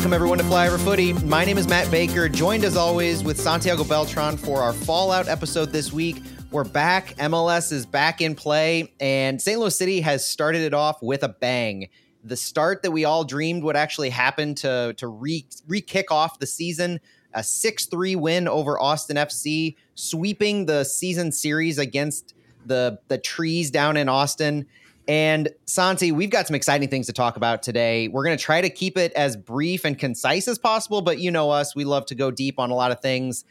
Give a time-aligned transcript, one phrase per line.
[0.00, 1.12] Welcome, everyone, to Flyover Footy.
[1.12, 5.72] My name is Matt Baker, joined as always with Santiago Beltran for our Fallout episode
[5.72, 6.22] this week.
[6.50, 7.08] We're back.
[7.18, 9.60] MLS is back in play, and St.
[9.60, 11.90] Louis City has started it off with a bang.
[12.24, 15.44] The start that we all dreamed would actually happen to, to re,
[15.86, 16.98] kick off the season
[17.34, 22.32] a 6 3 win over Austin FC, sweeping the season series against
[22.64, 24.66] the, the trees down in Austin.
[25.10, 28.06] And Santi, we've got some exciting things to talk about today.
[28.06, 31.32] We're going to try to keep it as brief and concise as possible, but you
[31.32, 33.44] know us, we love to go deep on a lot of things.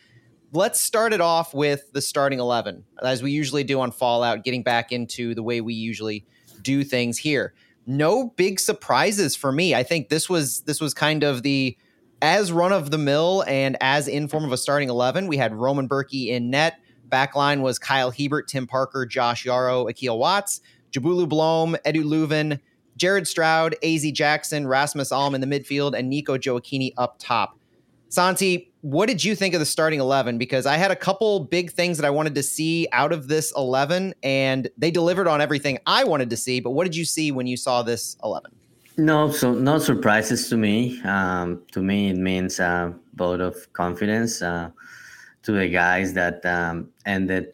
[0.54, 4.63] Let's start it off with the starting 11, as we usually do on Fallout, getting
[4.63, 6.26] back into the way we usually
[6.62, 7.54] do things here.
[7.85, 9.76] No big surprises for me.
[9.76, 11.76] I think this was this was kind of the
[12.21, 15.27] as run of the mill and as in form of a starting 11.
[15.27, 16.80] We had Roman Bürki in net.
[17.10, 20.62] Backline was Kyle Hiebert, Tim Parker, Josh Yaro, Akil Watts.
[20.91, 22.59] Njabulo Blom, Edu Löwen,
[22.98, 27.57] Jared Stroud, AZ Jackson, Rasmus Alm in the midfield, and Nico Gioacchini up top.
[28.09, 30.37] Santi, what did you think of the starting 11?
[30.37, 33.54] Because I had a couple big things that I wanted to see out of this
[33.55, 36.60] 11, and they delivered on everything I wanted to see.
[36.60, 38.51] But what did you see when you saw this 11?
[38.98, 41.01] No, so no surprises to me.
[41.04, 44.71] Um, to me, it means a vote of confidence uh,
[45.43, 47.54] to the guys that um, ended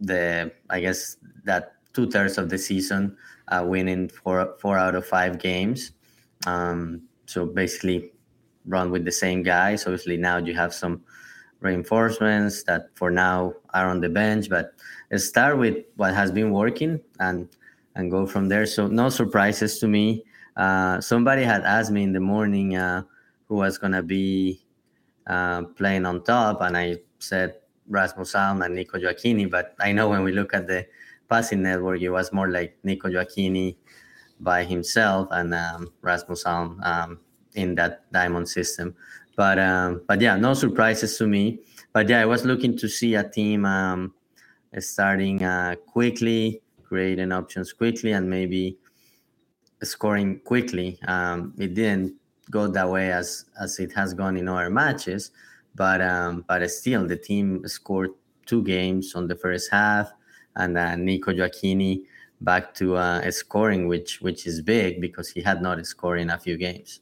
[0.00, 3.16] the, I guess, that two thirds of the season,
[3.48, 5.92] uh, winning four four out of five games.
[6.46, 8.12] Um, so basically,
[8.66, 9.86] run with the same guys.
[9.86, 11.02] Obviously, now you have some
[11.60, 14.72] reinforcements that for now are on the bench, but
[15.16, 17.48] start with what has been working and
[17.94, 18.66] and go from there.
[18.66, 20.24] So no surprises to me.
[20.56, 23.02] Uh, somebody had asked me in the morning uh,
[23.48, 24.62] who was gonna be
[25.26, 27.56] uh, playing on top, and I said
[27.88, 29.50] Rasmus Alm and Nico Gioacchini.
[29.50, 30.86] But I know when we look at the
[31.30, 33.76] passing network, it was more like Nico Gioacchini
[34.40, 37.20] by himself and um, Rasmus Alm um,
[37.54, 38.94] in that diamond system.
[39.36, 41.60] But um, but yeah, no surprises to me.
[41.92, 44.12] But yeah, I was looking to see a team um,
[44.78, 48.76] starting uh, quickly, creating options quickly, and maybe
[49.82, 50.98] scoring quickly.
[51.06, 52.14] Um, it didn't
[52.50, 55.30] go that way as as it has gone in other matches,
[55.74, 58.10] but um, but still, the team scored
[58.46, 60.10] two games on the first half
[60.56, 62.04] and uh, Nico Gioacchini
[62.40, 66.38] back to uh, scoring, which which is big because he had not scored in a
[66.38, 67.00] few games.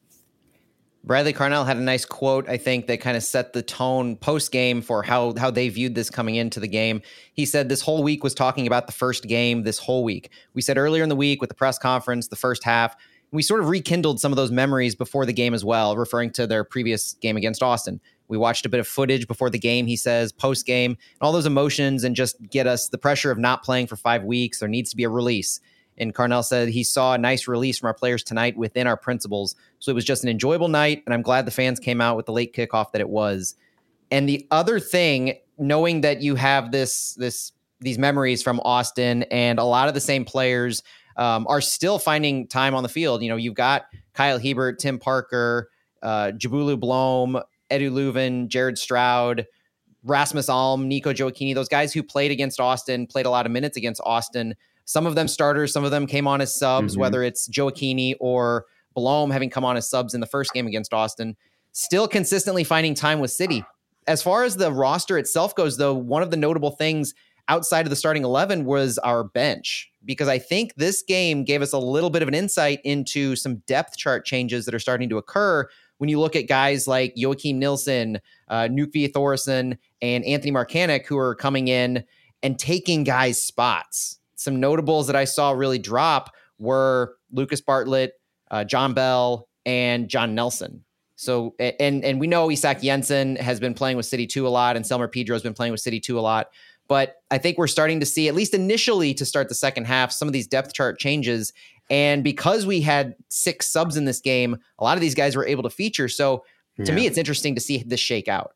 [1.04, 4.53] Bradley Carnell had a nice quote, I think, that kind of set the tone post
[4.53, 7.00] game for how how they viewed this coming into the game.
[7.32, 10.31] He said this whole week was talking about the first game this whole week.
[10.54, 12.97] We said earlier in the week with the press conference, the first half,
[13.31, 16.47] we sort of rekindled some of those memories before the game as well, referring to
[16.47, 18.00] their previous game against Austin.
[18.28, 21.32] We watched a bit of footage before the game, he says, post game, and all
[21.32, 24.60] those emotions, and just get us the pressure of not playing for five weeks.
[24.60, 25.60] There needs to be a release.
[25.98, 29.56] And Carnell said he saw a nice release from our players tonight within our principles.
[29.80, 31.02] So it was just an enjoyable night.
[31.04, 33.56] And I'm glad the fans came out with the late kickoff that it was.
[34.10, 39.58] And the other thing, knowing that you have this, this, these memories from Austin and
[39.58, 40.82] a lot of the same players
[41.16, 43.22] um, are still finding time on the field.
[43.22, 45.68] You know, you've got Kyle Hiebert, Tim Parker,
[46.02, 47.40] uh, Njabulo Blom,
[47.70, 49.46] Edu Löwen, Jared Stroud,
[50.04, 53.76] Rasmus Alm, Nico Gioacchini, those guys who played against Austin, played a lot of minutes
[53.76, 54.54] against Austin.
[54.84, 57.00] Some of them starters, some of them came on as subs, mm-hmm.
[57.00, 60.94] whether it's Gioacchini or Blom having come on as subs in the first game against
[60.94, 61.36] Austin.
[61.72, 63.64] Still consistently finding time with City.
[64.06, 67.12] As far as the roster itself goes, though, one of the notable things
[67.48, 71.72] outside of the starting 11 was our bench because I think this game gave us
[71.72, 75.18] a little bit of an insight into some depth chart changes that are starting to
[75.18, 75.68] occur
[75.98, 81.19] when you look at guys like Joakim Nilsson, uh, Nökkvi Thórisson, and Anthony Markanich, who
[81.19, 82.04] are coming in
[82.42, 84.19] and taking guys' spots.
[84.37, 88.12] Some notables that I saw really drop were Lucas Bartlett,
[88.50, 90.84] uh, Jon Bell, and John Nelson.
[91.16, 94.76] So and and we know Isak Jensen has been playing with City 2 a lot,
[94.76, 96.49] and Selmer Pedro has been playing with City 2 a lot.
[96.87, 100.11] But I think we're starting to see, at least initially to start the second half,
[100.11, 101.52] some of these depth chart changes.
[101.90, 105.46] And because we had six subs in this game, a lot of these guys were
[105.46, 106.08] able to feature.
[106.08, 106.44] So
[106.85, 106.94] to yeah.
[106.94, 108.55] me, it's interesting to see this shake out.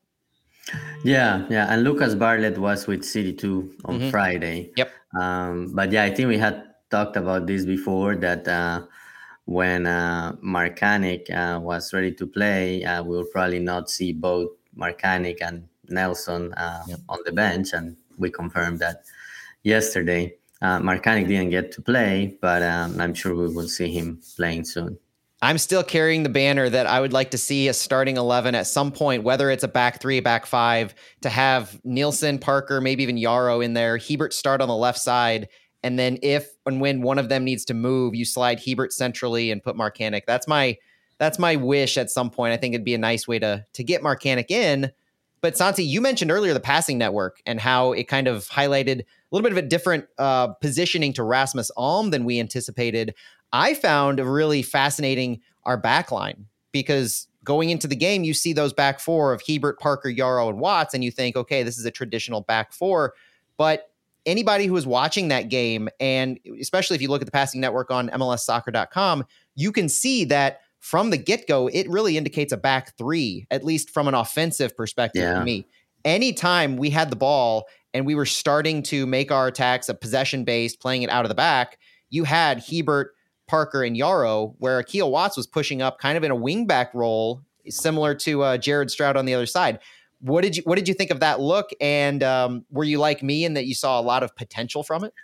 [1.05, 1.67] Yeah, yeah.
[1.69, 4.11] And Lucas Bartlett was with City 2 on mm-hmm.
[4.11, 4.71] Friday.
[4.77, 4.91] Yep.
[5.19, 8.83] Um, but yeah, I think we had talked about this before that uh,
[9.47, 14.51] when uh, Markanich uh, was ready to play, uh, we will probably not see both
[14.77, 17.01] Markanich and Nelson uh, yep.
[17.09, 17.73] on the bench.
[17.73, 19.03] And we confirmed that
[19.65, 20.37] yesterday.
[20.63, 24.65] Uh, Markanich didn't get to play, but um, I'm sure we will see him playing
[24.65, 24.97] soon.
[25.43, 28.69] I'm still carrying the banner that I would like to see a starting 11 at
[28.69, 33.17] some point, whether it's a back three, back five, to have Nilsson, Parker, maybe even
[33.17, 35.49] Yaro in there, Hiebert start on the left side.
[35.83, 39.51] And then if and when one of them needs to move, you slide Hiebert centrally
[39.51, 40.23] and put Markanich.
[40.29, 40.79] That's my
[41.19, 42.53] that's my wish at some point.
[42.53, 44.93] I think it'd be a nice way to to get Markanich in.
[45.43, 49.05] But Santi, you mentioned earlier the passing network and how it kind of highlighted a
[49.33, 53.15] little bit of a different uh, positioning to Rasmus Alm than we anticipated.
[53.53, 58.73] I found really fascinating our back line because going into the game, you see those
[58.73, 61.91] back four of Hiebert, Parker, Yaro, and Watts, and you think, okay, this is a
[61.91, 63.15] traditional back four.
[63.57, 63.91] But
[64.25, 67.91] anybody who is watching that game, and especially if you look at the passing network
[67.91, 72.99] on MLSsoccer.com, you can see that from the get go, it really indicates a back
[72.99, 75.39] three, at least from an offensive perspective yeah.
[75.39, 75.65] to me.
[76.05, 80.43] Anytime we had the ball and we were starting to make our attacks a possession
[80.43, 81.79] based, playing it out of the back,
[82.11, 83.15] you had Hiebert,
[83.47, 87.43] Parker, and Yaro, where Akil Watts was pushing up kind of in a wingback role,
[87.69, 89.79] similar to uh, Jared Stroud on the other side.
[90.19, 91.71] What did you What did you think of that look?
[91.81, 95.05] And um, were you like me in that you saw a lot of potential from
[95.05, 95.15] it?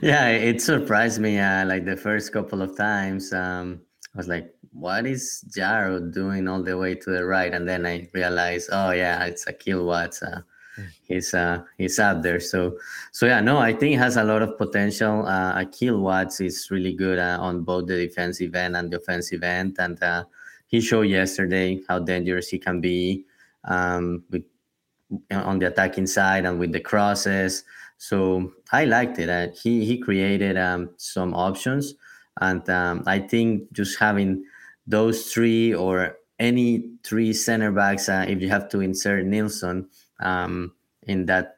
[0.00, 1.38] Yeah, it surprised me.
[1.38, 3.82] Uh, like the first couple of times, um,
[4.18, 7.86] I was like, "What is Yaro doing all the way to the right?" And then
[7.86, 10.42] I realized, "Oh yeah, it's Akil Watts." Uh,
[11.02, 12.40] he's uh he's out there.
[12.40, 12.78] So
[13.12, 15.24] so yeah, no, I think he has a lot of potential.
[15.24, 19.44] Uh, Akil Watts is really good uh, on both the defensive end and the offensive
[19.44, 20.24] end, and uh,
[20.66, 23.24] he showed yesterday how dangerous he can be
[23.66, 24.42] um, with
[25.30, 27.62] on the attacking side and with the crosses.
[27.98, 29.28] So I liked it.
[29.28, 31.94] Uh, he he created um, some options,
[32.40, 34.44] and um, I think just having
[34.86, 39.88] those three or any three center backs, uh, if you have to insert Nilsson,
[40.20, 41.56] um, in that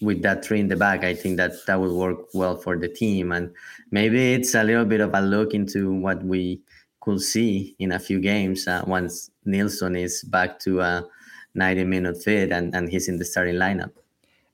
[0.00, 2.88] with that three in the back, I think that that will work well for the
[2.88, 3.32] team.
[3.32, 3.52] And
[3.90, 6.60] maybe it's a little bit of a look into what we
[7.00, 11.06] could see in a few games uh, once Nilsson is back to a
[11.54, 13.90] 90 minute fit and, and he's in the starting lineup.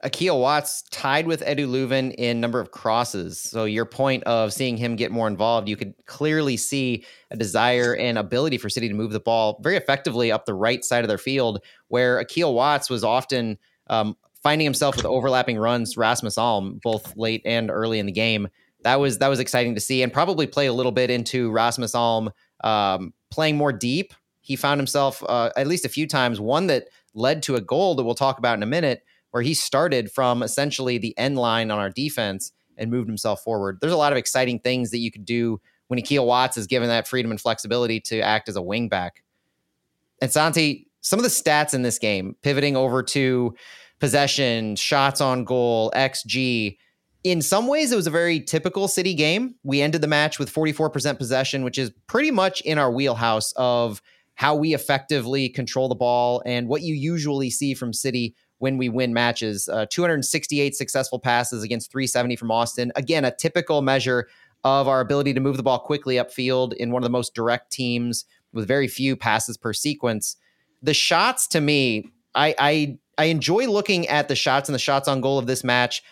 [0.05, 3.41] Akil Watts tied with Edu Löwen in number of crosses.
[3.41, 7.97] So your point of seeing him get more involved, you could clearly see a desire
[7.97, 11.09] and ability for City to move the ball very effectively up the right side of
[11.09, 13.59] their field, where Akil Watts was often
[13.89, 18.49] um, finding himself with overlapping runs, Rasmus Alm, both late and early in the game.
[18.83, 21.95] That was that was exciting to see, and probably play a little bit into Rasmus
[21.95, 22.31] Alm
[22.63, 24.13] um, playing more deep.
[24.43, 26.39] He found himself uh, at least a few times.
[26.39, 29.03] One that led to a goal that we'll talk about in a minute
[29.35, 33.79] where he started from essentially the end line on our defense and moved himself forward.
[33.81, 36.89] There's a lot of exciting things that you could do when Akil Watts is given
[36.89, 39.11] that freedom and flexibility to act as a wingback.
[40.23, 43.57] And Santi, some of the stats in this game, pivoting over to
[43.99, 46.79] possession, shots on goal, XG.
[47.25, 49.57] In some ways, it was a very typical City game.
[49.65, 54.01] We ended the match with 44% possession, which is pretty much in our wheelhouse of
[54.37, 58.89] how we effectively control the ball and what you usually see from City when we
[58.89, 59.69] win matches.
[59.69, 62.91] Uh, 268 successful passes against 370 from Austin.
[62.97, 64.27] Again, a typical measure
[64.65, 67.71] of our ability to move the ball quickly upfield in one of the most direct
[67.71, 68.25] teams
[68.55, 70.37] with very few passes per sequence.
[70.83, 75.09] The shots to me, I, I I enjoy looking at the shots and the shots
[75.09, 76.03] on goal of this match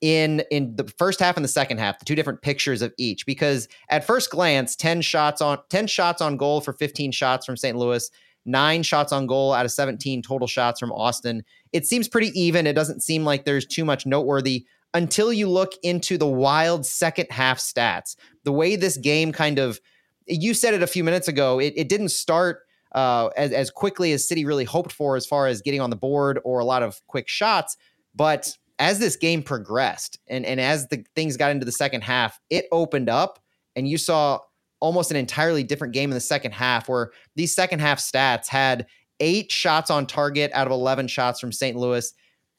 [0.00, 3.24] in in the first half and the second half, the two different pictures of each.
[3.24, 7.56] Because at first glance, 10 shots on 10 shots on goal for 15 shots from
[7.56, 7.76] St.
[7.76, 8.10] Louis,
[8.44, 11.42] nine shots on goal out of 17 total shots from Austin.
[11.72, 12.66] It seems pretty even.
[12.66, 17.28] It doesn't seem like there's too much noteworthy until you look into the wild second
[17.30, 18.16] half stats.
[18.44, 19.80] The way this game kind of,
[20.26, 22.60] you said it a few minutes ago, it, it didn't start
[22.92, 25.96] uh, as, as quickly as City really hoped for as far as getting on the
[25.96, 27.76] board or a lot of quick shots.
[28.14, 32.40] But as this game progressed and, and as the things got into the second half,
[32.48, 33.38] it opened up
[33.76, 34.40] and you saw
[34.80, 38.86] almost an entirely different game in the second half where these second half stats had
[39.20, 41.76] eight shots on target out of 11 shots from St.
[41.76, 42.12] Louis,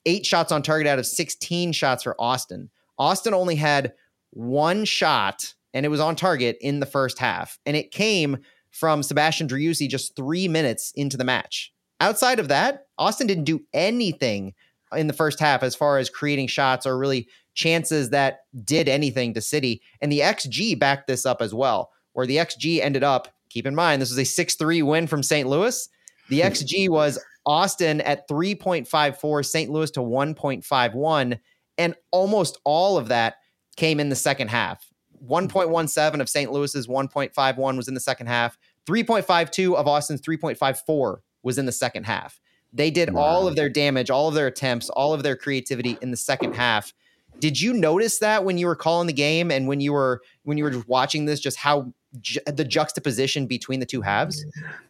[0.05, 2.69] eight shots on target out of 16 shots for Austin.
[2.97, 3.93] Austin only had
[4.31, 7.57] one shot and it was on target in the first half.
[7.65, 8.37] And it came
[8.71, 11.73] from Sebastian Driussi just three minutes into the match.
[11.99, 14.53] Outside of that, Austin didn't do anything
[14.95, 19.33] in the first half as far as creating shots or really chances that did anything
[19.33, 19.81] to City.
[20.01, 23.75] And the XG backed this up as well, where the XG ended up, keep in
[23.75, 25.47] mind, this was a 6 3 win from St.
[25.47, 25.87] Louis.
[26.29, 26.47] The hmm.
[26.47, 29.71] XG was Austin at 3.54, St.
[29.71, 31.39] Louis to 1.51.
[31.77, 33.35] And almost all of that
[33.77, 34.85] came in the second half.
[35.19, 35.33] Hmm.
[35.33, 36.51] 1.17 of St.
[36.51, 38.57] Louis's 1.51 was in the second half.
[38.87, 42.39] 3.52 of Austin's 3.54 was in the second half.
[42.73, 43.21] They did wow.
[43.21, 46.55] all of their damage, all of their attempts, all of their creativity in the second
[46.55, 46.93] half.
[47.39, 50.57] Did you notice that when you were calling the game and when you were when
[50.57, 54.45] you were just watching this, just how ju- the juxtaposition between the two halves?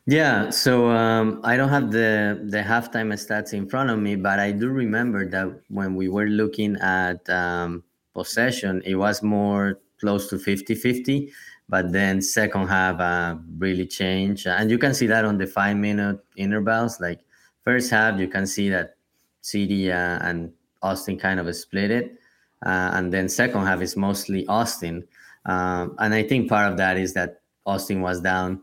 [0.06, 4.40] Yeah, so um, I don't have the the halftime stats in front of me, but
[4.40, 10.28] I do remember that when we were looking at um, possession, it was more close
[10.30, 11.32] to 50 50.
[11.70, 15.78] but then second half uh, really changed, and you can see that on the five
[15.78, 17.00] minute intervals.
[17.00, 17.22] Like
[17.64, 18.96] first half, you can see that
[19.42, 20.52] City uh, and
[20.82, 22.20] Austin kind of split it,
[22.66, 25.08] uh, and then second half is mostly Austin,
[25.46, 28.62] um, and I think part of that is that Austin was down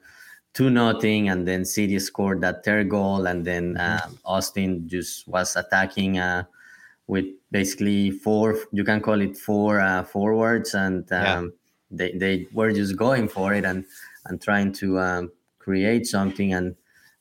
[0.58, 5.54] two nothing, and then City scored that third goal, and then uh, Austin just was
[5.54, 6.42] attacking uh,
[7.06, 8.58] with basically four.
[8.72, 11.40] You can call it four uh, forwards, and um, yeah.
[11.90, 13.84] they they were just going for it and
[14.26, 16.74] and trying to um, create something and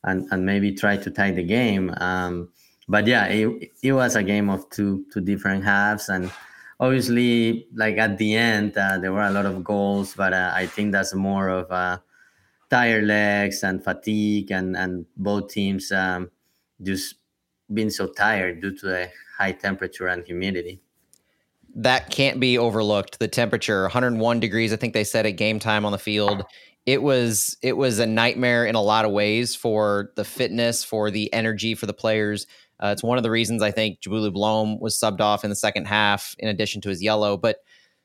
[0.03, 1.93] and and maybe try to tie the game.
[1.97, 2.49] Um,
[2.89, 6.31] but yeah, it, it was a game of two two different halves, and
[6.79, 10.13] obviously, like at the end, uh, there were a lot of goals.
[10.15, 12.01] But uh, I think that's more of a
[12.69, 16.29] tired legs and fatigue, and and both teams um,
[16.81, 17.15] just
[17.73, 20.79] being so tired due to the high temperature and humidity.
[21.75, 23.19] That can't be overlooked.
[23.19, 26.43] The temperature, 101 degrees, I think they said at game time on the field.
[26.85, 31.11] It was it was a nightmare in a lot of ways for the fitness, for
[31.11, 32.47] the energy for the players.
[32.81, 35.55] Uh, it's one of the reasons I think Njabulo Blom was subbed off in the
[35.55, 37.37] second half, in addition to his yellow.
[37.37, 37.57] But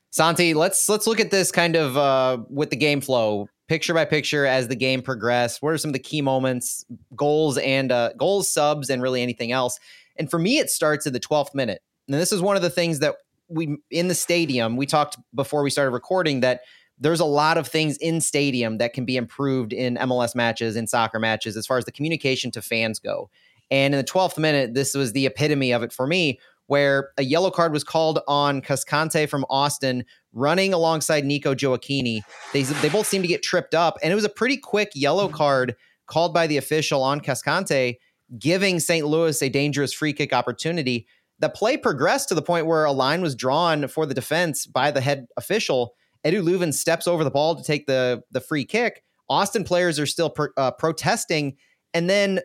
[0.09, 4.05] Santi, let's let's look at this kind of uh, with the game flow, picture by
[4.05, 5.61] picture as the game progressed.
[5.61, 9.51] What are some of the key moments, goals and uh, goals, subs, and really anything
[9.51, 9.79] else?
[10.17, 11.81] And for me, it starts at the 12th minute.
[12.07, 13.15] And this is one of the things that
[13.47, 16.61] we in the stadium we talked before we started recording that
[16.99, 20.87] there's a lot of things in stadium that can be improved in MLS matches in
[20.87, 23.29] soccer matches as far as the communication to fans go.
[23.71, 27.23] And in the 12th minute, this was the epitome of it for me, where a
[27.23, 32.21] yellow card was called on Cascante from Austin running alongside Nico Gioacchini.
[32.51, 35.27] They, they both seemed to get tripped up, and it was a pretty quick yellow
[35.27, 35.75] card
[36.07, 37.97] called by the official on Cascante,
[38.37, 39.05] giving St.
[39.05, 41.07] Louis a dangerous free kick opportunity.
[41.39, 44.91] The play progressed to the point where a line was drawn for the defense by
[44.91, 45.95] the head official.
[46.25, 49.03] Edu Löwen steps over the ball to take the, the free kick.
[49.29, 51.57] Austin players are still uh, protesting.
[51.93, 52.39] And then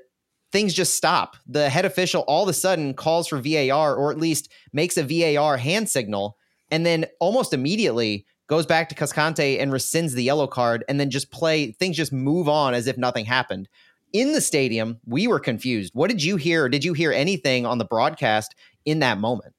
[0.53, 1.37] things just stop.
[1.47, 5.03] The head official all of a sudden calls for VAR or at least makes a
[5.03, 6.37] VAR hand signal
[6.71, 11.11] and then almost immediately goes back to Cascante and rescinds the yellow card and then
[11.11, 13.69] just play things just move on as if nothing happened.
[14.15, 15.95] In the stadium, we were confused.
[15.95, 16.69] What did you hear?
[16.69, 18.55] Did you hear anything on the broadcast
[18.87, 19.55] in that moment?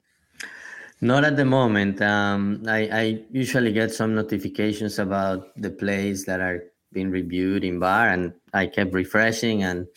[1.01, 2.01] Not at the moment.
[2.01, 7.79] Um, I, I usually get some notifications about the plays that are being reviewed in
[7.79, 9.87] VAR, and I kept refreshing and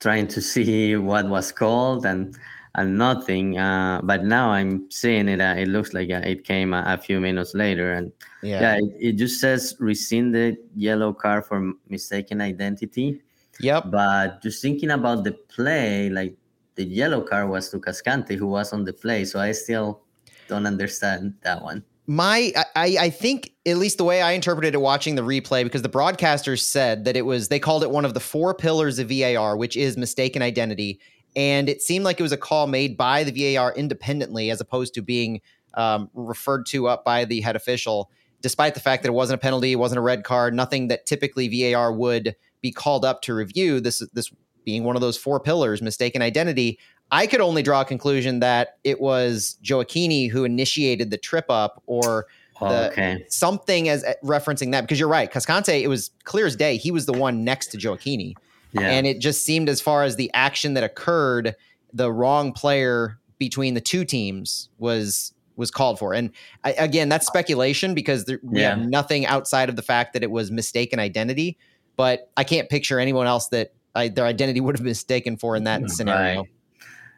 [0.00, 2.36] trying to see what was called and
[2.74, 3.58] and nothing.
[3.58, 5.40] Uh, but now I'm seeing it.
[5.40, 8.12] Uh, it looks like uh, it came a, a, few minutes later, and
[8.42, 13.20] yeah, yeah it, it, just says rescinded yellow card for mistaken identity.
[13.60, 13.90] Yep.
[13.90, 16.36] But just thinking about the play, like
[16.76, 19.24] the yellow card was to Cascante, who was on the play.
[19.24, 20.02] So I still
[20.46, 24.78] don't understand that one my I, I think at least the way I interpreted it
[24.78, 28.14] watching the replay, because the broadcasters said that it was they called it one of
[28.14, 31.00] the four pillars of VAR, which is mistaken identity.
[31.36, 34.94] And it seemed like it was a call made by the VAR independently as opposed
[34.94, 35.42] to being
[35.74, 38.10] um, referred to up by the head official,
[38.40, 41.04] despite the fact that it wasn't a penalty, it wasn't a red card, nothing that
[41.04, 43.80] typically VAR would be called up to review.
[43.80, 44.32] This this
[44.64, 46.78] being one of those four pillars, mistaken identity.
[47.10, 51.82] I could only draw a conclusion that it was Gioacchini who initiated the trip up
[51.86, 52.26] or
[52.60, 53.24] oh, the, okay.
[53.28, 55.30] something as uh, referencing that because you're right.
[55.32, 56.76] Cascante, it was clear as day.
[56.76, 58.34] He was the one next to Gioacchini.
[58.72, 58.90] Yeah.
[58.90, 61.56] And it just seemed as far as the action that occurred,
[61.92, 66.14] the wrong player between the two teams was was called for.
[66.14, 66.30] And
[66.62, 68.76] I, again, that's speculation because there, we yeah.
[68.76, 71.58] have nothing outside of the fact that it was mistaken identity.
[71.96, 75.56] But I can't picture anyone else that I, their identity would have been mistaken for
[75.56, 76.44] in that scenario.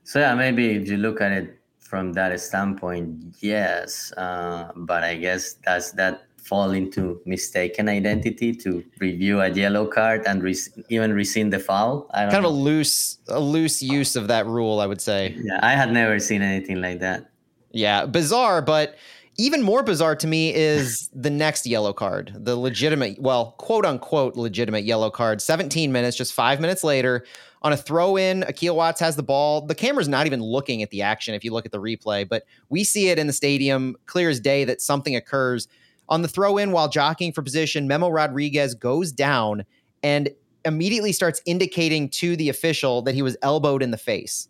[0.05, 4.13] So yeah, maybe if you look at it from that standpoint, yes.
[4.17, 10.23] Uh, but I guess does that fall into mistaken identity to review a yellow card
[10.27, 10.57] and re-
[10.89, 12.09] even rescind the foul?
[12.13, 15.37] kind of a loose, a loose use of that rule, I would say.
[15.39, 17.31] Yeah, I had never seen anything like that.
[17.73, 18.97] Yeah, bizarre, but
[19.41, 24.37] even more bizarre to me is the next yellow card, the legitimate, well, quote unquote,
[24.37, 25.41] legitimate yellow card.
[25.41, 27.25] 17 minutes, just five minutes later,
[27.63, 29.63] on a throw in, Akil Watts has the ball.
[29.63, 32.45] The camera's not even looking at the action if you look at the replay, but
[32.69, 35.69] we see it in the stadium clear as day that something occurs.
[36.11, 39.65] On the throw in while jockeying for position, Memo Rodriguez goes down
[40.03, 40.29] and
[40.67, 44.49] immediately starts indicating to the official that he was elbowed in the face.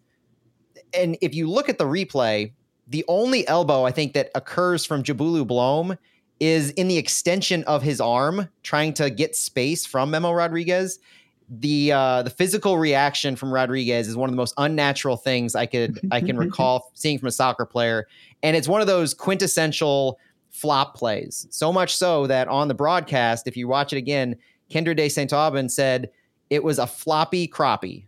[0.93, 2.51] And if you look at the replay,
[2.91, 5.97] the only elbow I think that occurs from Njabulo Blom
[6.39, 10.99] is in the extension of his arm, trying to get space from Memo Rodriguez
[11.51, 15.67] the uh, the physical reaction from Rodriguez is one of the most unnatural things I
[15.67, 18.07] could I can recall seeing from a soccer player,
[18.43, 20.19] and it's one of those quintessential
[20.51, 21.49] flop plays.
[21.51, 24.37] So much so that on the broadcast, if you watch it again,
[24.71, 25.33] Kendra de St.
[25.33, 26.11] Aubin said
[26.51, 28.05] it was a floppy crappie.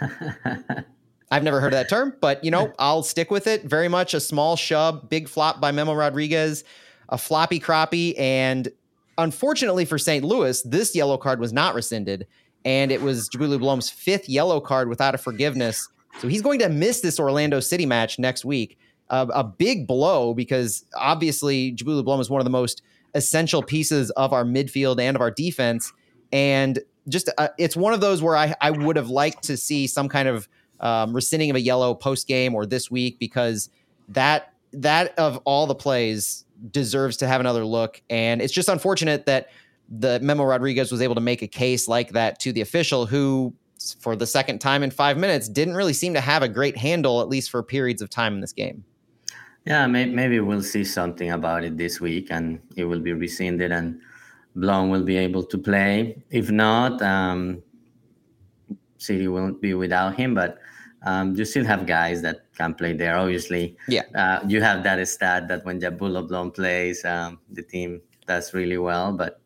[1.30, 3.64] I've never heard of that term, but you know, I'll stick with it.
[3.64, 6.64] Very much a small shove, big flop by Memo Rodriguez,
[7.10, 8.18] a floppy crappie.
[8.18, 8.68] And
[9.18, 10.24] unfortunately for St.
[10.24, 12.26] Louis, this yellow card was not rescinded.
[12.64, 15.88] And it was Njabulo Blom's fifth yellow card without a forgiveness.
[16.20, 18.78] So he's going to miss this Orlando City match next week.
[19.10, 22.82] Uh, a big blow because obviously Njabulo Blom is one of the most
[23.14, 25.92] essential pieces of our midfield and of our defense.
[26.32, 29.86] And just uh, it's one of those where I, I would have liked to see
[29.86, 30.48] some kind of
[30.80, 33.70] um, rescinding of a yellow post game or this week because
[34.08, 38.02] that that of all the plays deserves to have another look.
[38.10, 39.50] And it's just unfortunate that
[39.88, 43.54] the Memo Rodriguez was able to make a case like that to the official who
[44.00, 47.20] for the second time in five minutes didn't really seem to have a great handle
[47.20, 48.84] at least for periods of time in this game
[49.66, 54.00] yeah maybe we'll see something about it this week and it will be rescinded and
[54.56, 57.62] Blom will be able to play if not um,
[58.98, 60.58] city won't be without him but
[61.02, 63.16] um, you still have guys that can play there.
[63.16, 64.02] Obviously, yeah.
[64.14, 68.78] Uh, you have that stat that when Njabulo Blom plays, um, the team does really
[68.78, 69.12] well.
[69.12, 69.40] But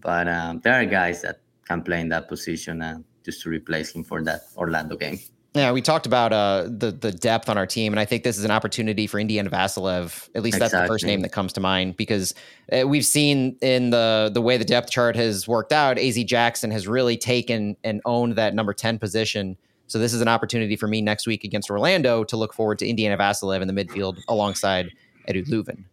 [0.00, 3.92] but um, there are guys that can play in that position uh, just to replace
[3.92, 5.18] him for that Orlando game.
[5.54, 8.38] Yeah, we talked about uh, the the depth on our team, and I think this
[8.38, 10.30] is an opportunity for Indiana Vassilev.
[10.34, 10.86] At least that's exactly.
[10.86, 12.34] the first name that comes to mind because
[12.72, 16.70] uh, we've seen in the the way the depth chart has worked out, Az Jackson
[16.70, 19.58] has really taken and owned that number ten position
[19.92, 22.86] so this is an opportunity for me next week against Orlando to look forward to
[22.88, 24.90] Indiana Vassilev in the midfield alongside
[25.28, 25.84] Edu Löwen.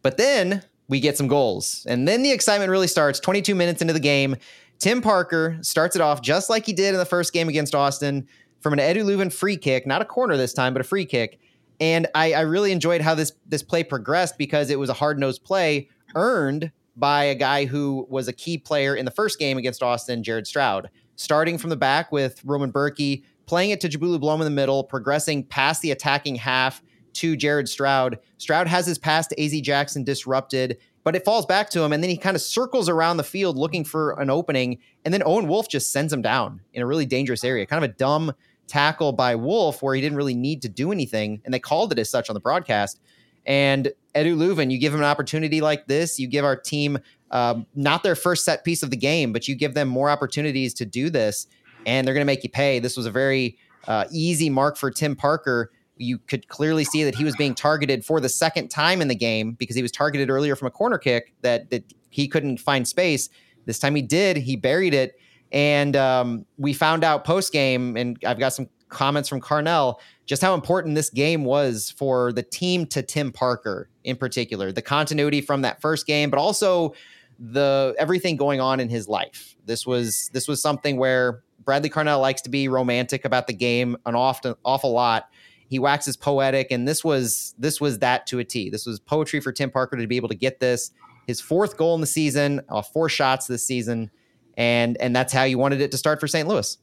[0.00, 1.84] But then we get some goals.
[1.86, 4.36] And then the excitement really starts 22 minutes into the game.
[4.78, 8.26] Tim Parker starts it off just like he did in the first game against Austin
[8.60, 11.38] from an Edu Löwen free kick, not a corner this time, but a free kick.
[11.78, 15.18] And I, I really enjoyed how this this play progressed because it was a hard
[15.18, 19.58] nosed play earned by a guy who was a key player in the first game
[19.58, 24.20] against Austin, Jared Stroud starting from the back with Roman Bürki, playing it to Njabulo
[24.20, 26.82] Blom in the middle, progressing past the attacking half
[27.14, 28.18] to Jared Stroud.
[28.38, 32.02] Stroud has his pass to Az Jackson disrupted, but it falls back to him, and
[32.02, 35.46] then he kind of circles around the field looking for an opening, and then Owen
[35.46, 37.64] Wolff just sends him down in a really dangerous area.
[37.64, 38.32] Kind of a dumb
[38.66, 42.00] tackle by Wolff where he didn't really need to do anything, and they called it
[42.00, 43.00] as such on the broadcast.
[43.46, 46.98] And Edu Löwen, you give him an opportunity like this, you give our team
[47.30, 50.74] um, not their first set piece of the game, but you give them more opportunities
[50.74, 51.46] to do this,
[51.86, 52.80] and they're going to make you pay.
[52.80, 55.70] This was a very uh, easy mark for Tim Parker.
[55.96, 59.14] You could clearly see that he was being targeted for the second time in the
[59.14, 62.86] game because he was targeted earlier from a corner kick that that he couldn't find
[62.86, 63.28] space.
[63.64, 64.36] This time he did.
[64.36, 65.18] He buried it,
[65.52, 67.96] and um, we found out post game.
[67.96, 72.42] And I've got some comments from Carnell just how important this game was for the
[72.42, 76.94] team to Tim Parker in particular, the continuity from that first game, but also
[77.38, 79.56] the everything going on in his life.
[79.64, 83.96] This was this was something where Bradley Carnell likes to be romantic about the game
[84.06, 85.28] an often awful lot.
[85.68, 88.70] He waxes poetic, and this was this was that to a T.
[88.70, 90.92] This was poetry for Tim Parker to be able to get this
[91.26, 94.10] his fourth goal in the season, uh, four shots this season,
[94.56, 96.46] and and that's how you wanted it to start for St.
[96.46, 96.78] Louis.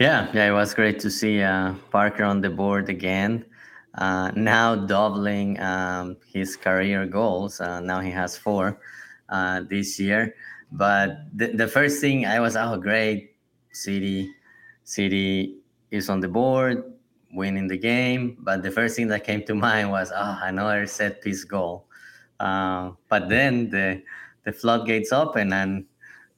[0.00, 3.44] Yeah, yeah, it was great to see uh, Parker on the board again.
[3.94, 7.60] Uh, now doubling um, his career goals.
[7.60, 8.80] Uh, now he has four
[9.28, 10.34] uh, this year.
[10.70, 13.34] But the, first thing I was, oh, great,
[13.72, 14.30] City,
[14.84, 15.56] City
[15.90, 16.84] is on the board,
[17.32, 18.36] winning the game.
[18.40, 21.86] But the first thing that came to mind was, oh, another set piece goal.
[22.40, 24.02] Uh, but then the
[24.44, 25.84] the floodgates open and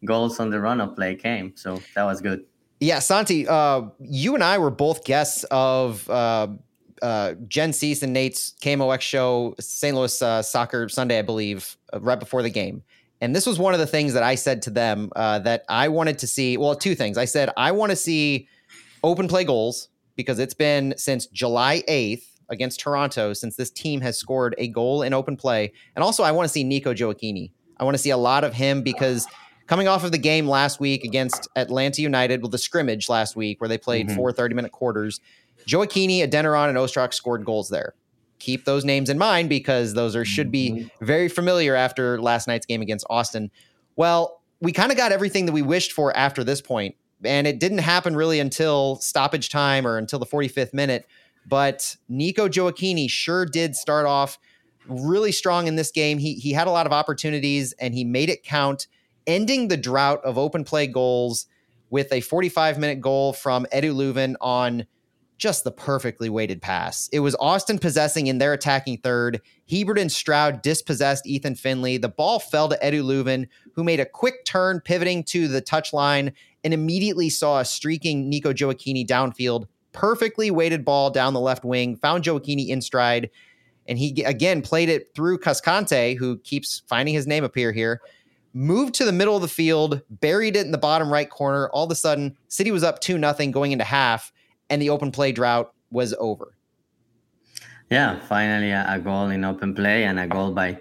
[0.04, 1.52] goals on the run of play came.
[1.56, 2.44] So that was good.
[2.80, 6.48] Yeah, Santi, uh, you and I were both guests of uh,
[7.02, 9.94] uh, Jen Cease and Nate's KMOX show, St.
[9.94, 12.82] Louis uh, Soccer Sunday, I believe, uh, right before the game.
[13.20, 16.18] And this was one of the things that I said to them that I wanted
[16.20, 16.56] to see.
[16.56, 17.18] Well, two things.
[17.18, 18.48] I said, I want to see
[19.04, 24.18] open play goals because it's been since July 8th against Toronto since this team has
[24.18, 25.72] scored a goal in open play.
[25.96, 27.52] And also, I want to see Nico Gioacchini.
[27.78, 29.26] I want to see a lot of him because
[29.66, 33.60] coming off of the game last week against Atlanta United, well, the scrimmage last week
[33.60, 34.16] where they played mm-hmm.
[34.16, 35.20] four 30 minute quarters,
[35.66, 37.94] Gioacchini, Adeniran, and Ostrak scored goals there.
[38.38, 41.04] Keep those names in mind because those are should be mm-hmm.
[41.04, 43.50] very familiar after last night's game against Austin.
[43.96, 47.60] Well, we kind of got everything that we wished for after this point, and it
[47.60, 51.06] didn't happen really until stoppage time or until the 45th minute.
[51.46, 54.38] But Nico Gioacchini sure did start off
[54.86, 56.18] really strong in this game.
[56.18, 58.86] He he had a lot of opportunities and he made it count,
[59.26, 61.46] ending the drought of open play goals
[61.90, 64.86] with a 45 minute goal from Edu Löwen on
[65.40, 67.08] just the perfectly weighted pass.
[67.12, 69.40] It was Austin possessing in their attacking third.
[69.70, 71.96] Hiebert and Stroud dispossessed Ethan Finlay.
[71.96, 76.34] The ball fell to Edu Löwen, who made a quick turn, pivoting to the touchline,
[76.64, 79.66] and immediately saw a streaking Nico Gioacchini downfield.
[79.92, 83.30] Perfectly weighted ball down the left wing, found Gioacchini in stride,
[83.88, 88.00] and he again played it through Cascante, who keeps finding his name appear here.
[88.52, 91.68] Moved to the middle of the field, buried it in the bottom right corner.
[91.70, 94.32] All of a sudden, City was up 2 nothing going into half
[94.70, 96.54] and the open play drought was over.
[97.90, 100.78] Yeah, finally a, goal in open play and a goal by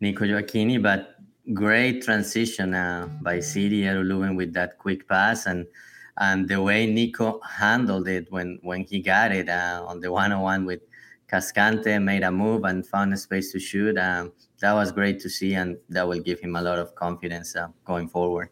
[0.00, 1.16] Nico Gioacchini, but
[1.52, 5.66] great transition uh, by City Edu Löwen with that quick pass and
[6.18, 10.66] and the way Nico handled it when when he got it uh, on the one-on-one
[10.66, 10.80] with
[11.30, 13.96] Cascante, made a move and found a space to shoot.
[13.96, 17.56] Um, that was great to see, and that will give him a lot of confidence
[17.56, 18.50] uh, going forward.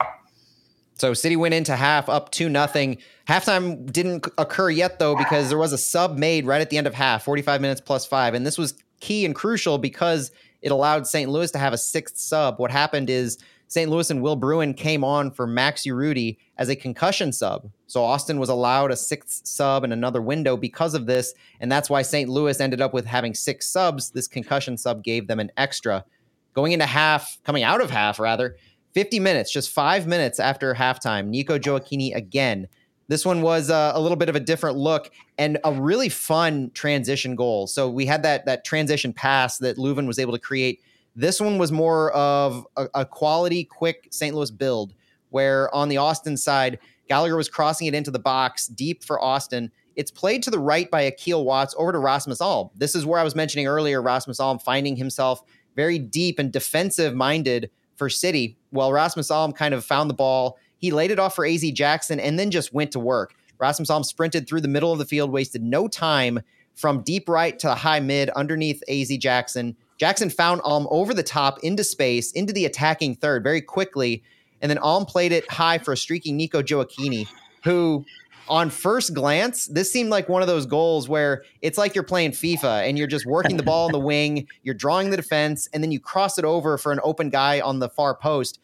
[0.95, 2.99] So City went into half up two nothing.
[3.29, 6.87] Halftime didn't occur yet though because there was a sub made right at the end
[6.87, 10.31] of half, 45 minutes plus 5 and this was key and crucial because
[10.63, 11.31] it allowed St.
[11.31, 12.59] Louis to have a sixth sub.
[12.59, 13.39] What happened is
[13.71, 13.89] St.
[13.89, 17.71] Louis and Will Bruin came on for Max Rudy as a concussion sub.
[17.87, 21.35] So Austin was allowed a sixth sub and another window because of this.
[21.61, 22.29] And that's why St.
[22.29, 24.11] Louis ended up with having six subs.
[24.11, 26.05] This concussion sub gave them an extra.
[26.53, 28.57] Going into half, coming out of half rather,
[28.93, 32.67] 50 minutes, just five minutes after halftime, Nico Gioacchini again.
[33.11, 36.71] This one was uh, a little bit of a different look and a really fun
[36.75, 37.67] transition goal.
[37.67, 40.81] So we had that that transition pass that Löwen was able to create.
[41.17, 44.33] This one was more of a, a quality, quick St.
[44.33, 44.95] Louis build,
[45.31, 49.73] where on the Austin side, Gallagher was crossing it into the box deep for Austin.
[49.97, 52.71] It's played to the right by Akil Watts over to Rasmus Alm.
[52.77, 55.43] This is where I was mentioning earlier Rasmus Alm finding himself
[55.75, 58.57] very deep and defensive minded for City.
[58.71, 60.59] Well, Rasmus Alm kind of found the ball.
[60.81, 63.35] He laid it off for AZ Jackson and then just went to work.
[63.59, 66.41] Rasmus Alm sprinted through the middle of the field, wasted no time
[66.75, 69.77] from deep right to the high mid underneath AZ Jackson.
[69.99, 74.23] Jackson found Alm over the top into space, into the attacking third very quickly.
[74.63, 77.27] And then Alm played it high for a streaking Nico Gioacchini,
[77.65, 78.05] who
[78.49, 82.33] on first glance, this seemed like one of those goals where it's like you're playing
[82.33, 85.85] FIFA and you're just working the ball in the wing, you're drawing the defense, and
[85.85, 88.59] then you cross it over for an open guy on the far post.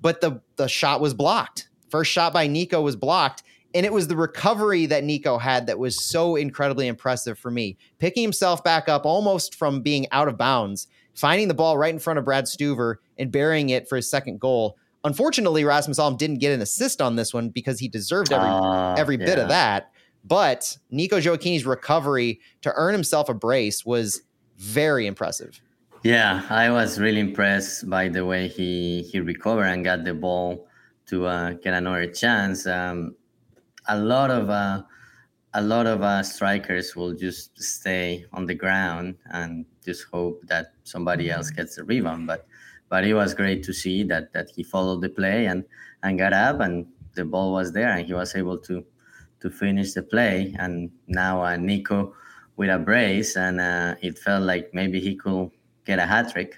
[0.00, 1.68] But the the shot was blocked.
[1.90, 3.42] First shot by Nico was blocked.
[3.74, 7.76] And it was the recovery that Nico had that was so incredibly impressive for me.
[7.98, 11.98] Picking himself back up almost from being out of bounds, finding the ball right in
[11.98, 16.38] front of Brad Stuver and burying it for his second goal Unfortunately, Rasmus Alm didn't
[16.38, 19.26] get an assist on this one because he deserved every uh, every yeah.
[19.26, 19.92] bit of that.
[20.24, 24.22] But Nico Gioacchini's recovery to earn himself a brace was
[24.56, 25.60] very impressive.
[26.04, 30.68] Yeah, I was really impressed by the way he he recovered and got the ball
[31.06, 32.66] to uh, get another chance.
[32.66, 33.16] Um,
[33.88, 34.82] a lot of uh,
[35.54, 40.72] a lot of uh, strikers will just stay on the ground and just hope that
[40.84, 42.26] somebody else gets the rebound.
[42.26, 42.46] But
[42.88, 45.64] but it was great to see that that he followed the play and
[46.02, 48.84] and got up and the ball was there and he was able to
[49.40, 52.14] to finish the play and now uh, Nico
[52.56, 55.50] with a brace and uh, it felt like maybe he could
[55.88, 56.56] get a hat trick.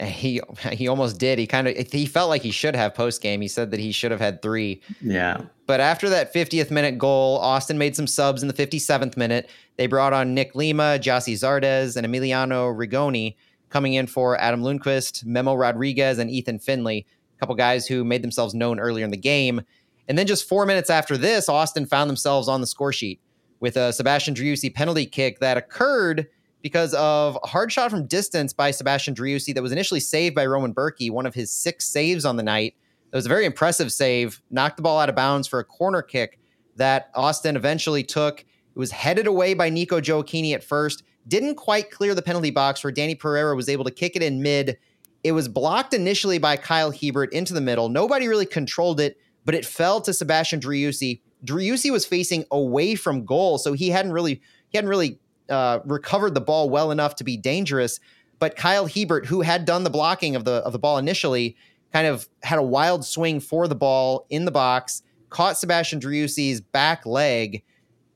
[0.00, 1.38] He he almost did.
[1.38, 3.40] He kind of he felt like he should have post game.
[3.40, 4.82] He said that he should have had three.
[5.00, 5.40] Yeah.
[5.66, 9.48] But after that 50th minute goal, Austin made some subs in the 57th minute.
[9.76, 13.36] They brought on Nick Lima, Gyasi Zardes, and Emiliano Rigoni
[13.68, 17.04] coming in for Adam Lundqvist, Memo Rodriguez, and Ethan Finlay,
[17.36, 19.60] a couple guys who made themselves known earlier in the game.
[20.08, 23.20] And then just four minutes after this, Austin found themselves on the score sheet
[23.60, 26.28] with a Sebastian Driussi penalty kick that occurred
[26.62, 30.46] because of a hard shot from distance by Sebastian Driussi that was initially saved by
[30.46, 32.74] Roman Bürki, one of his six saves on the night.
[33.10, 36.02] That was a very impressive save, knocked the ball out of bounds for a corner
[36.02, 36.38] kick
[36.76, 38.40] that Austin eventually took.
[38.40, 42.82] It was headed away by Nico Gioacchini at first, didn't quite clear the penalty box
[42.82, 44.78] where Danny Pereira was able to kick it in mid.
[45.24, 47.88] It was blocked initially by Kyle Hiebert into the middle.
[47.88, 51.20] Nobody really controlled it, but it fell to Sebastian Driussi.
[51.44, 54.40] Driussi was facing away from goal, so he hadn't really
[54.70, 58.00] he hadn't really uh, recovered the ball well enough to be dangerous.
[58.38, 61.56] But Kyle Hiebert, who had done the blocking of the of the ball initially,
[61.92, 66.60] kind of had a wild swing for the ball in the box, caught Sebastian Driussi's
[66.60, 67.62] back leg,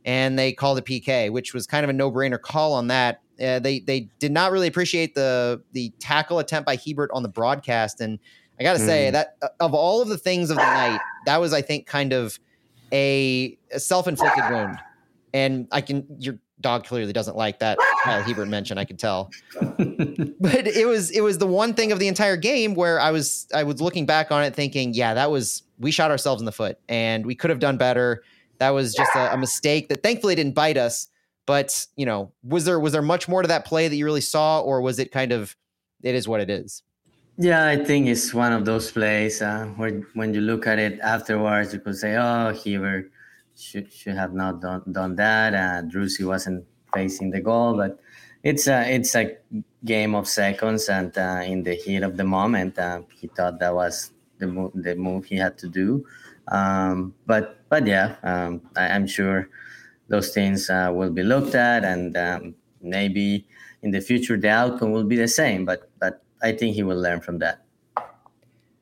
[0.04, 3.20] and they called a PK, which was kind of a no brainer call on that.
[3.42, 7.28] Uh, they they did not really appreciate the the tackle attempt by Hiebert on the
[7.28, 8.18] broadcast, and
[8.60, 8.86] I got to mm.
[8.86, 11.86] say that uh, of all of the things of the night, that was I think
[11.86, 12.38] kind of
[12.92, 14.78] a, a self inflicted wound,
[15.32, 18.78] and I can your dog clearly doesn't like that Kyle Hiebert mention.
[18.78, 22.74] I could tell, but it was it was the one thing of the entire game
[22.74, 26.10] where I was I was looking back on it thinking, yeah, that was we shot
[26.10, 28.22] ourselves in the foot, and we could have done better
[28.58, 31.08] That was just a, a mistake that thankfully didn't bite us.
[31.44, 34.20] But you know, was there was there much more to that play that you really
[34.20, 35.56] saw, or was it kind of
[36.02, 36.82] it is what it is?
[37.38, 41.00] Yeah, I think it's one of those plays uh, where when you look at it
[41.00, 43.10] afterwards, you could say, "Oh, Hiebert
[43.62, 47.98] should should have not done done that." Uh, Driussi wasn't facing the goal, but
[48.42, 49.36] it's a it's a
[49.84, 53.74] game of seconds, and uh, in the heat of the moment, uh, he thought that
[53.74, 56.04] was the move the move he had to do.
[56.48, 59.48] Um, but but yeah, um, I, am sure
[60.08, 63.46] those things uh, will be looked at, and um, maybe
[63.82, 65.64] in the future the outcome will be the same.
[65.64, 67.62] But but I think he will learn from that.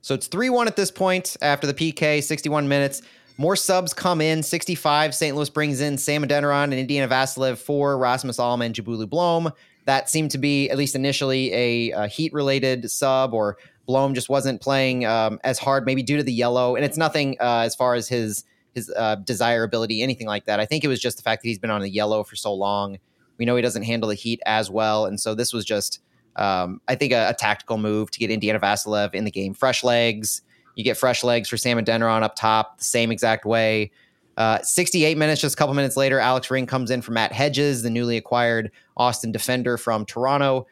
[0.01, 3.03] So it's three one at this point after the PK, 61 minutes.
[3.41, 4.43] More subs come in.
[4.43, 5.15] 65.
[5.15, 5.35] St.
[5.35, 9.51] Louis brings in Sam Adeniran and Indiana Vassilev for Rasmus Alm and Njabulo Blom.
[9.87, 14.29] That seemed to be, at least initially, a, a heat related sub, or Blom just
[14.29, 16.77] wasn't playing um, as hard, maybe due to the yellow.
[16.77, 20.61] And it's nothing uh, as far as his his uh, desirability, anything like that.
[20.61, 22.53] I think it was just the fact that he's been on the yellow for so
[22.53, 22.99] long.
[23.39, 26.01] We know he doesn't handle the heat as well, and so this was just,
[26.37, 29.55] um, I think, a, a, tactical move to get Indiana Vassilev in the game.
[29.55, 30.43] Fresh legs,
[30.81, 33.91] you get fresh legs for Sam and Adeniran up top, the same exact way.
[34.37, 37.83] Uh, 68 minutes, just a couple minutes later, Alex Ring comes in for Matt Hedges,
[37.83, 40.67] the newly acquired Austin defender from Toronto,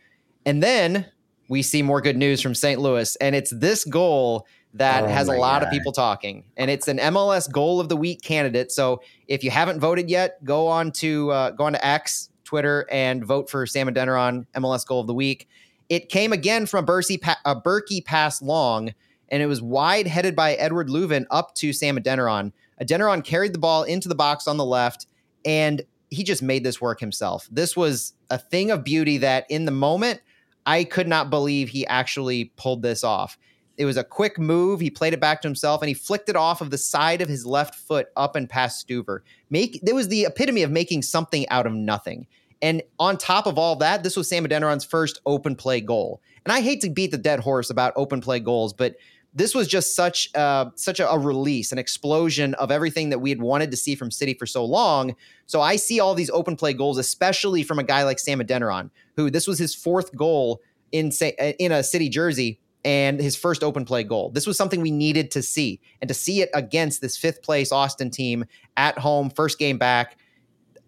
[0.47, 1.07] and then
[1.51, 2.81] we see more good news from St.
[2.81, 5.65] Louis, and it's this goal that oh has a lot God.
[5.65, 8.73] of people talking, and it's an MLS Goal of the Week candidate.
[8.73, 12.87] So if you haven't voted yet, go on to uh, go on to X, Twitter,
[12.91, 15.49] and vote for Sam and Adeniran MLS Goal of the Week.
[15.89, 18.93] It came again from a Bürki, pa- a Bürki pass long,
[19.31, 22.53] and it was wide headed by Eduard Löwen up to Sam Adeniran.
[22.81, 25.07] Adeniran carried the ball into the box on the left,
[25.45, 27.49] and he just made this work himself.
[27.51, 30.21] This was a thing of beauty that in the moment
[30.67, 33.39] I could not believe he actually pulled this off.
[33.77, 34.81] It was a quick move.
[34.81, 37.29] He played it back to himself and he flicked it off of the side of
[37.29, 39.21] his left foot up and past Stuver.
[39.51, 42.27] Make there was the epitome of making something out of nothing.
[42.61, 46.21] And on top of all that, this was Sam Adeniran's first open play goal.
[46.45, 48.97] And I hate to beat the dead horse about open play goals, but
[49.39, 53.31] this was just such uh, such a, a, release, an explosion of everything that we
[53.31, 55.15] had wanted to see from City for so long.
[55.47, 58.91] So I see all these open play goals, especially from a guy like Sam Adeniran,
[59.17, 60.61] who this was his fourth goal
[60.93, 61.13] in
[61.59, 64.31] in a City jersey and his first open play goal.
[64.31, 67.71] This was something we needed to see, and to see it against this fifth place
[67.71, 68.45] Austin team
[68.77, 70.19] at home, first game back.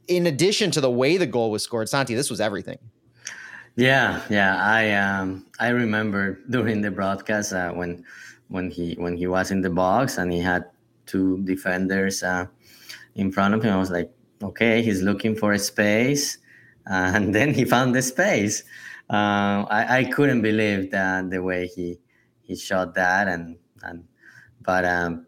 [0.08, 2.78] In addition to the way the goal was scored, Santi, this was everything.
[3.76, 8.04] Yeah, yeah, I um I remember during the broadcast uh, when
[8.50, 10.64] when he when he was in the box and he had
[11.06, 12.46] two defenders uh,
[13.14, 13.72] in front of him.
[13.72, 14.10] I was like,
[14.42, 16.38] okay, he's looking for a space,
[16.86, 18.62] and then he found the space.
[19.08, 21.98] Uh, I, I couldn't believe that the way he
[22.42, 24.04] he shot that and and
[24.62, 25.26] but um,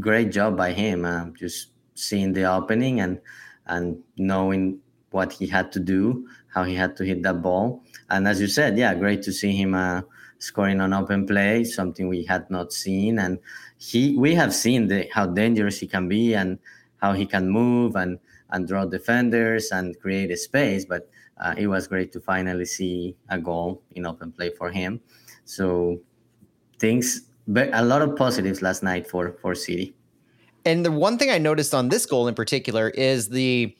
[0.00, 1.04] great job by him.
[1.04, 3.20] Uh, just seeing the opening and
[3.66, 4.78] and knowing
[5.10, 8.46] what he had to do, how he had to hit that ball, and as you
[8.46, 10.02] said, yeah, great to see him uh,
[10.42, 13.18] scoring on open play, something we had not seen.
[13.18, 13.38] And
[13.78, 16.58] he, we have seen the, how dangerous he can be and
[17.00, 18.18] how he can move and
[18.50, 20.84] and draw defenders and create a space.
[20.84, 21.08] But
[21.40, 25.00] uh, it was great to finally see a goal in open play for him.
[25.44, 25.98] So
[26.78, 29.94] things, but a lot of positives last night for for City.
[30.64, 33.74] And the one thing I noticed on this goal in particular is the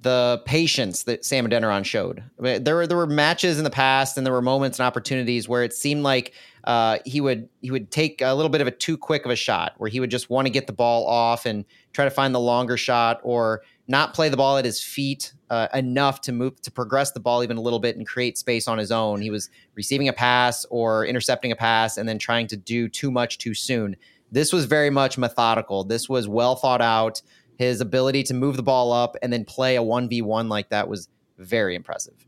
[0.00, 2.22] the patience that Sam Adeniran showed.
[2.38, 5.64] There were there were matches in the past, and there were moments and opportunities where
[5.64, 8.98] it seemed like uh, he would he would take a little bit of a too
[8.98, 11.64] quick of a shot, where he would just want to get the ball off and
[11.92, 15.68] try to find the longer shot, or not play the ball at his feet uh,
[15.72, 18.78] enough to move to progress the ball even a little bit and create space on
[18.78, 19.22] his own.
[19.22, 23.10] He was receiving a pass or intercepting a pass and then trying to do too
[23.10, 23.96] much too soon.
[24.32, 25.84] This was very much methodical.
[25.84, 27.22] This was well thought out.
[27.56, 31.08] His ability to move the ball up and then play a 1v1 like that was
[31.38, 32.26] very impressive.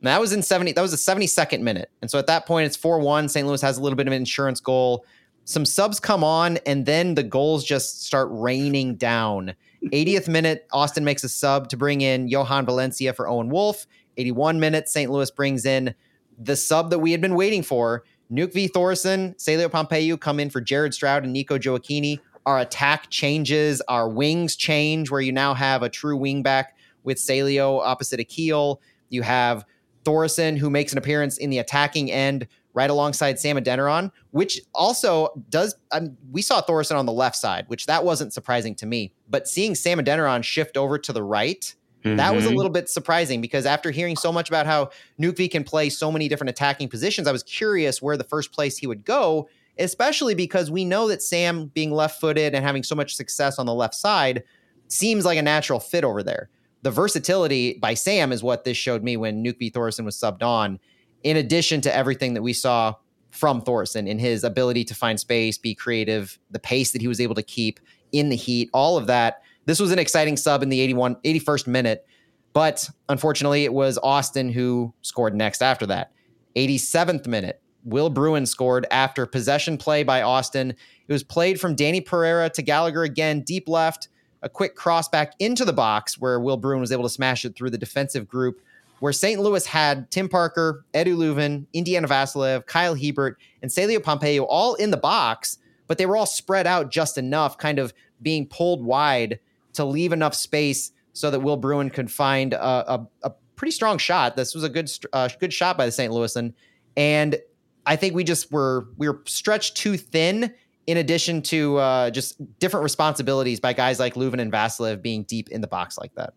[0.00, 1.90] And that was in 70, that was a 72nd minute.
[2.02, 3.28] And so at that point, it's 4 1.
[3.28, 3.46] St.
[3.46, 5.06] Louis has a little bit of an insurance goal.
[5.44, 9.54] Some subs come on, and then the goals just start raining down.
[9.84, 13.86] 80th minute, Austin makes a sub to bring in Jhojan Valencia for Owen Wolff.
[14.16, 15.10] 81 minutes, St.
[15.10, 15.94] Louis brings in
[16.38, 18.04] the sub that we had been waiting for.
[18.32, 23.80] Nökkvi Thórisson, Celio Pompeu come in for Jared Stroud and Nico Gioacchini our attack changes,
[23.88, 26.66] our wings change, where you now have a true wingback
[27.02, 28.80] with Celio opposite Akil.
[29.08, 29.64] You have
[30.04, 35.28] Thorson, who makes an appearance in the attacking end right alongside Sam Adeniran, which also
[35.48, 35.74] does.
[35.92, 39.12] Um, we saw Thorson on the left side, which that wasn't surprising to me.
[39.28, 42.16] But seeing Sam Adeniran shift over to the right, mm-hmm.
[42.16, 42.56] that was a mm-hmm.
[42.56, 46.28] little bit surprising because after hearing so much about how Nökkvi can play so many
[46.28, 50.70] different attacking positions, I was curious where the first place he would go especially because
[50.70, 53.94] we know that Sam being left footed and having so much success on the left
[53.94, 54.44] side
[54.88, 56.50] seems like a natural fit over there.
[56.82, 60.78] The versatility by Sam is what this showed me when Nökkvi Thórisson was subbed on,
[61.22, 62.94] in addition to everything that we saw
[63.30, 67.20] from Thorson in his ability to find space, be creative, the pace that he was
[67.20, 67.80] able to keep
[68.12, 69.42] in the heat, all of that.
[69.64, 72.06] This was an exciting sub in the 81, 81st minute,
[72.52, 76.12] but unfortunately, it was Austin who scored next after that.
[76.54, 80.70] 87th minute, Will Bruin scored after possession play by Austin.
[80.70, 84.08] It was played from Dani Pereira to Gallagher again, deep left,
[84.42, 87.56] a quick cross back into the box where Will Bruin was able to smash it
[87.56, 88.60] through the defensive group
[89.00, 89.40] where St.
[89.40, 94.90] Louis had Tim Parker, Edu Löwen, Indiana Vassilev, Kyle Hiebert, and Celio Pompeu all in
[94.90, 97.92] the box, but they were all spread out just enough, kind of
[98.22, 99.40] being pulled wide
[99.74, 103.98] to leave enough space so that Will Bruin could find a, a, a pretty strong
[103.98, 104.36] shot.
[104.36, 106.12] This was a good uh, good shot by the St.
[106.12, 106.54] Louisan,
[106.96, 107.36] and
[107.86, 110.54] I think we just were we were stretched too thin.
[110.86, 115.48] In addition to uh, just different responsibilities by guys like Löwen and Vassilev being deep
[115.48, 116.34] in the box like that.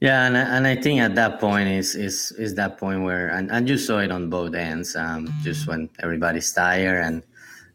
[0.00, 3.50] Yeah, and and I think at that point is is is that point where and,
[3.50, 7.22] and you saw it on both ends, um, just when everybody's tired and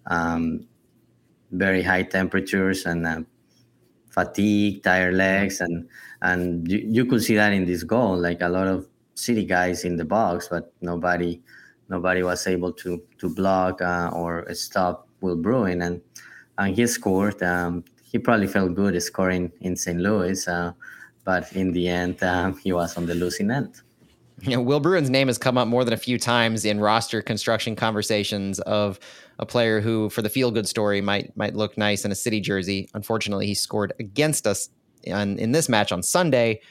[0.07, 0.65] um,
[1.51, 3.21] very high temperatures and uh,
[4.09, 5.87] fatigue, tired legs, and
[6.21, 9.85] and you, you could see that in this goal, like a lot of city guys
[9.85, 11.41] in the box, but nobody
[11.89, 16.01] nobody was able to to block uh, or stop Will Bruin, and
[16.57, 17.41] and he scored.
[17.43, 19.99] Um, he probably felt good scoring in St.
[19.99, 20.47] Louis.
[20.47, 20.71] Uh,
[21.25, 23.81] but in the end, um, he was on the losing end.
[24.41, 27.21] You know, Will Bruin's name has come up more than a few times in roster
[27.21, 28.99] construction conversations of
[29.39, 32.39] a player who, for the feel good story, might might look nice in a city
[32.39, 32.89] jersey.
[32.93, 34.69] Unfortunately, he scored against us
[35.03, 36.61] in, in this match on Sunday.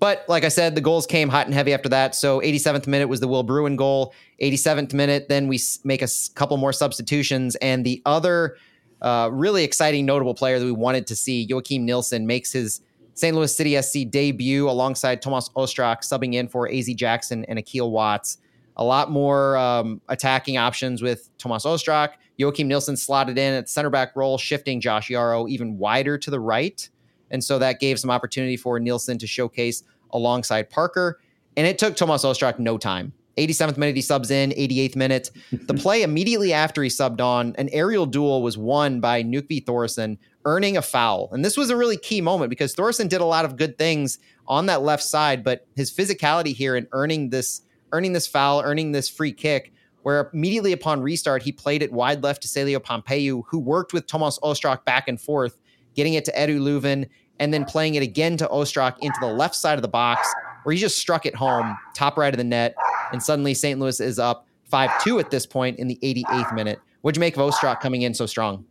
[0.00, 2.14] But like I said, the goals came hot and heavy after that.
[2.14, 4.14] So 87th minute was the Will Bruin goal.
[4.40, 8.56] 87th minute, then we make a couple more substitutions, and the other
[9.02, 12.80] uh, really exciting, notable player that we wanted to see, Joakim Nilsson, makes his
[13.14, 13.34] St.
[13.34, 18.38] Louis City SC debut alongside Tomas Ostrak, subbing in for AZ Jackson and Akil Watts.
[18.76, 22.10] A lot more um, attacking options with Tomas Ostrak.
[22.38, 26.38] Joakim Nilsson slotted in at center back role, shifting Josh Yaro even wider to the
[26.38, 26.88] right.
[27.30, 31.20] And so that gave some opportunity for Nilsson to showcase alongside Parker.
[31.56, 33.12] And it took Tomas Ostrak no time.
[33.36, 35.30] 87th minute, he subs in, 88th minute.
[35.52, 40.18] the play immediately after he subbed on, an aerial duel was won by Nökkvi Thórisson,
[40.44, 41.28] earning a foul.
[41.32, 44.18] And this was a really key moment because Thórisson did a lot of good things
[44.48, 47.62] on that left side, but his physicality here and earning this
[47.92, 52.22] earning this foul, earning this free kick, where immediately upon restart, he played it wide
[52.22, 55.58] left to Celio Pompeu, who worked with Tomas Ostrak back and forth,
[55.98, 57.08] getting it to Edu Löwen,
[57.40, 60.32] and then playing it again to Ostrak into the left side of the box,
[60.62, 62.76] where he just struck it home, top right of the net.
[63.12, 63.80] And suddenly St.
[63.80, 66.78] Louis is up 5 2 at this point in the 88th minute.
[67.00, 68.64] What'd you make of Ostrak coming in so strong?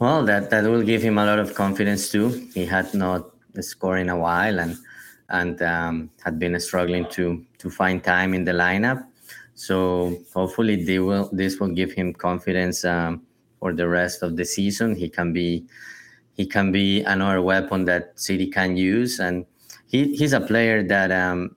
[0.00, 2.48] Well, that, that will give him a lot of confidence too.
[2.52, 4.76] He had not scored in a while and
[5.30, 9.06] and um, had been struggling to to find time in the lineup.
[9.54, 13.22] So hopefully they will this will give him confidence um,
[13.60, 14.96] for the rest of the season.
[14.96, 15.64] He can be
[16.34, 19.46] he can be another weapon that City can use, and
[19.86, 21.56] he, he's a player that um,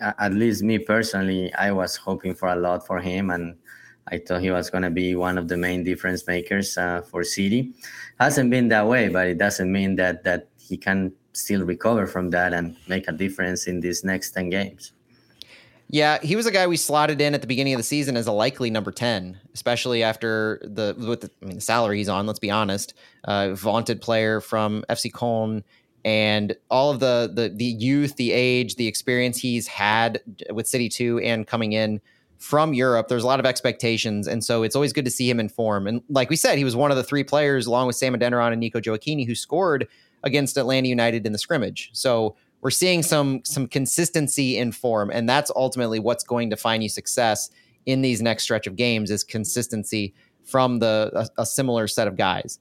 [0.00, 3.56] at least me personally I was hoping for a lot for him and
[4.10, 7.24] I thought he was going to be one of the main difference makers uh, for
[7.24, 7.74] City.
[8.18, 12.30] Hasn't been that way, but it doesn't mean that that he can still recover from
[12.30, 14.92] that and make a difference in these next 10 games.
[15.90, 18.26] Yeah, he was a guy we slotted in at the beginning of the season as
[18.26, 22.26] a likely number 10, especially after the with the, I mean, the salary he's on,
[22.26, 22.92] let's be honest.
[23.24, 25.62] Uh, vaunted player from FC Köln
[26.04, 30.20] and all of the the the youth, the age, the experience he's had
[30.50, 32.02] with City 2 and coming in
[32.36, 33.08] from Europe.
[33.08, 35.86] There's a lot of expectations, and so it's always good to see him in form.
[35.86, 38.52] And like we said, he was one of the three players, along with Sam Adeniran
[38.52, 39.88] and Nico Gioacchini, who scored
[40.22, 41.90] against Atlanta United in the scrimmage.
[41.92, 46.82] So we're seeing some some consistency in form, and that's ultimately what's going to find
[46.82, 47.50] you success
[47.86, 50.14] in these next stretch of games is consistency
[50.44, 52.58] from the a, a similar set of guys.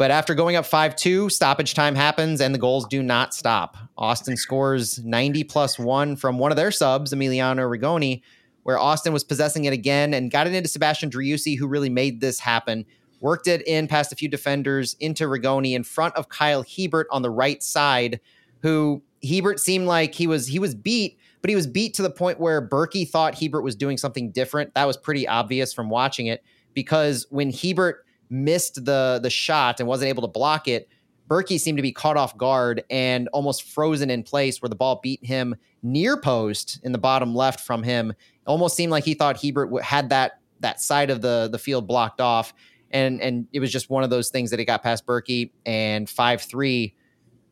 [0.00, 3.76] But after going up 5 2, stoppage time happens and the goals do not stop.
[3.98, 8.22] Austin scores 90 plus one from one of their subs, Emiliano Rigoni,
[8.62, 12.22] where Austin was possessing it again and got it into Sebastian Driussi, who really made
[12.22, 12.86] this happen.
[13.20, 17.20] Worked it in past a few defenders into Rigoni in front of Kyle Hiebert on
[17.20, 18.20] the right side,
[18.62, 22.10] who Hiebert seemed like he was he was beat, but he was beat to the
[22.10, 24.74] point where Bürki thought Hiebert was doing something different.
[24.74, 26.42] That was pretty obvious from watching it
[26.74, 30.88] because when Hiebert missed the the shot and wasn't able to block it,
[31.28, 35.00] Bürki seemed to be caught off guard and almost frozen in place where the ball
[35.02, 38.12] beat him near post in the bottom left from him
[38.46, 42.20] almost seemed like he thought Hiebert had that that side of the the field blocked
[42.20, 42.52] off,
[42.90, 46.08] and and it was just one of those things that it got past Bürki and
[46.08, 46.94] five three.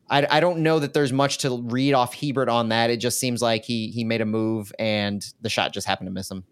[0.09, 2.89] I, I don't know that there's much to read off Hiebert on that.
[2.89, 6.11] It just seems like he he made a move and the shot just happened to
[6.11, 6.43] miss him.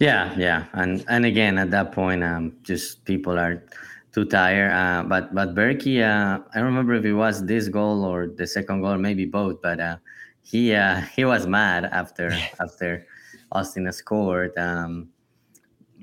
[0.00, 3.64] Yeah, yeah, and and again at that point, um, just people are
[4.12, 4.72] too tired.
[4.72, 8.46] Uh, but but Bürki, uh, I don't remember if it was this goal or the
[8.46, 9.60] second goal, maybe both.
[9.60, 9.96] But uh,
[10.42, 12.30] he uh, he was mad after
[12.60, 13.06] after
[13.52, 14.56] Austin scored.
[14.56, 15.08] Um,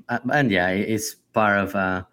[0.08, 2.04] uh, and yeah, it's part of uh,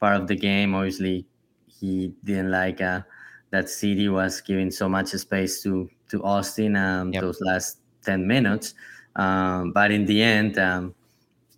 [0.00, 0.74] part of the game.
[0.74, 1.26] Obviously,
[1.66, 3.02] he didn't like uh,
[3.50, 7.22] that City was giving so much space to to Austin um, yep.
[7.22, 8.74] those last ten minutes.
[9.16, 10.94] Um, but in the end, um,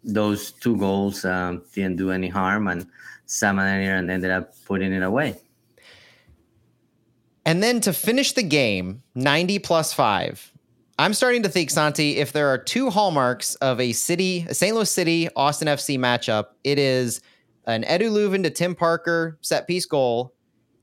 [0.02, 2.86] those two goals um, didn't do any harm, and
[3.26, 5.36] Sam ended up putting it away.
[7.44, 10.52] And then to finish the game, 90 plus five.
[10.98, 14.74] I'm starting to think, Santi, if there are two hallmarks of a city, a St.
[14.74, 17.22] Louis City Austin FC matchup, it is
[17.66, 20.34] an Edu Löwen to Tim Parker set piece goal,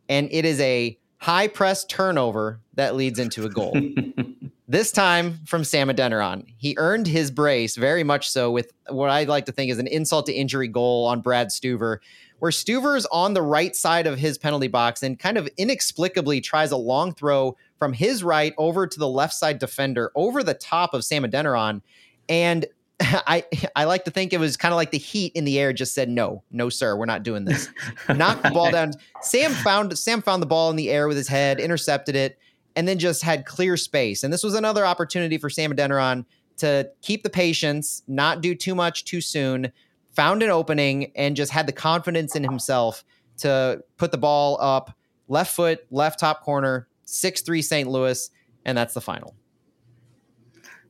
[0.10, 3.76] and it is a high press turnover that leads into a goal.
[4.68, 6.46] this time from Sam Adeniran.
[6.58, 9.88] He earned his brace very much so with what I like to think is an
[9.88, 12.00] insult to injury goal on Brad Stuver
[12.40, 16.72] where Stuver's on the right side of his penalty box and kind of inexplicably tries
[16.72, 20.94] a long throw from his right over to the left side defender over the top
[20.94, 21.82] of Sam Adeniran.
[22.30, 22.66] And
[23.02, 23.44] I
[23.76, 25.94] I like to think it was kind of like the heat in the air just
[25.94, 27.70] said no, no sir, we're not doing this.
[28.10, 28.94] Knocked the ball down.
[29.22, 32.40] Sam found Sam found the ball in the air with his head, intercepted it,
[32.76, 34.24] and then just had clear space.
[34.24, 36.26] And this was another opportunity for Sam Adeniran
[36.58, 39.72] to keep the patience, not do too much too soon,
[40.12, 43.04] found an opening and just had the confidence in himself
[43.38, 47.90] to put the ball up left foot, left top corner, 6 3 St.
[47.90, 48.30] Louis,
[48.66, 49.36] and that's the final.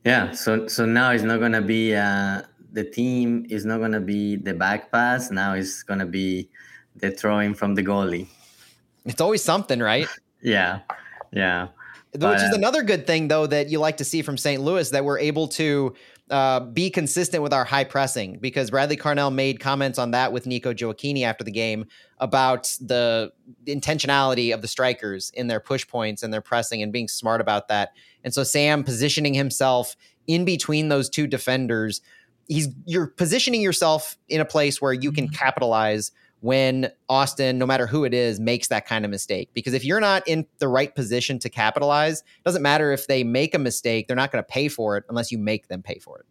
[0.04, 4.36] Yeah, so so now it's not gonna be uh, the team is not gonna be
[4.36, 5.32] the back pass.
[5.32, 6.50] Now it's gonna be
[6.95, 8.28] the throwing from the goalie.
[9.06, 10.08] It's always something, right?
[10.41, 10.80] yeah,
[11.32, 11.68] yeah.
[12.14, 14.62] Which but, is uh, another good thing, though, that you like to see from St.
[14.62, 15.93] Louis that we're able to
[16.30, 20.45] uh, be consistent with our high pressing because Bradley Carnell made comments on that with
[20.45, 21.86] Nico Gioacchini after the game
[22.20, 23.32] about the
[23.66, 27.68] intentionality of the strikers in their push points and their pressing and being smart about
[27.68, 27.91] that.
[28.28, 29.95] And so Sam positioning himself
[30.28, 32.01] in between those two defenders,
[32.49, 35.36] he's you're positioning yourself in a place where you can mm-hmm.
[35.36, 36.11] capitalize
[36.41, 39.49] when Austin, no matter who it is, makes that kind of mistake.
[39.53, 43.55] Because if you're not in the right position to capitalize, doesn't matter if they make
[43.55, 46.19] a mistake, they're not going to pay for it unless you make them pay for
[46.19, 46.25] it.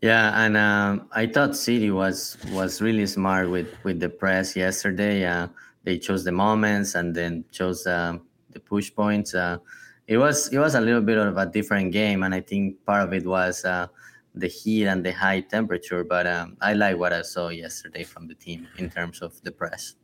[0.00, 5.26] Yeah, and um, I thought City was was really smart with with the press yesterday.
[5.26, 5.48] Uh,
[5.84, 8.16] they chose the moments and then chose uh,
[8.52, 9.34] the push points.
[9.34, 9.58] Uh,
[10.06, 13.02] it was it was a little bit of a different game, and I think part
[13.02, 13.88] of it was uh,
[14.34, 16.04] the heat and the high temperature.
[16.04, 19.50] But um, I like what I saw yesterday from the team in terms of the
[19.50, 19.94] press.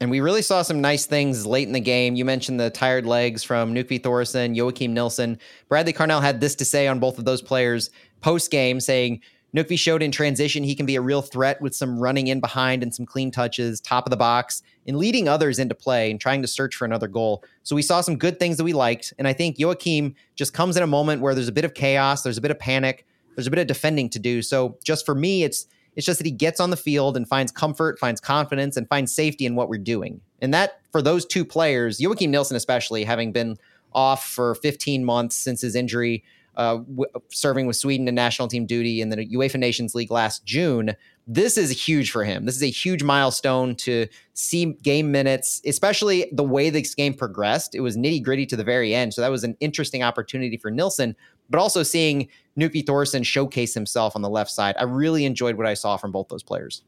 [0.00, 2.16] And we really saw some nice things late in the game.
[2.16, 5.38] You mentioned the tired legs from Nökkvi Thórisson, Joakim Nilsson.
[5.68, 7.88] Bradley Carnell had this to say on both of those players
[8.20, 9.22] post game, saying
[9.56, 12.82] Nökkvi showed in transition he can be a real threat with some running in behind
[12.82, 16.42] and some clean touches, top of the box, and leading others into play and trying
[16.42, 17.42] to search for another goal.
[17.62, 19.14] So we saw some good things that we liked.
[19.18, 22.22] And I think Joakim just comes in a moment where there's a bit of chaos,
[22.22, 24.42] there's a bit of panic there's a bit of defending to do.
[24.42, 27.50] So just for me, it's it's just that he gets on the field and finds
[27.50, 30.20] comfort, finds confidence, and finds safety in what we're doing.
[30.42, 33.56] And that for those two players, Joakim Nilsson especially, having been
[33.94, 36.22] off for 15 months since his injury,
[36.56, 40.44] uh, w- serving with Sweden in national team duty in the UEFA Nations League last
[40.44, 40.94] June.
[41.26, 42.44] This is huge for him.
[42.44, 47.74] This is a huge milestone to see game minutes, especially the way this game progressed.
[47.74, 49.12] It was nitty gritty to the very end.
[49.12, 51.16] So that was an interesting opportunity for Nilsson
[51.50, 52.28] but also seeing
[52.58, 54.74] Nökkvi Thórisson showcase himself on the left side.
[54.78, 56.82] I really enjoyed what I saw from both those players.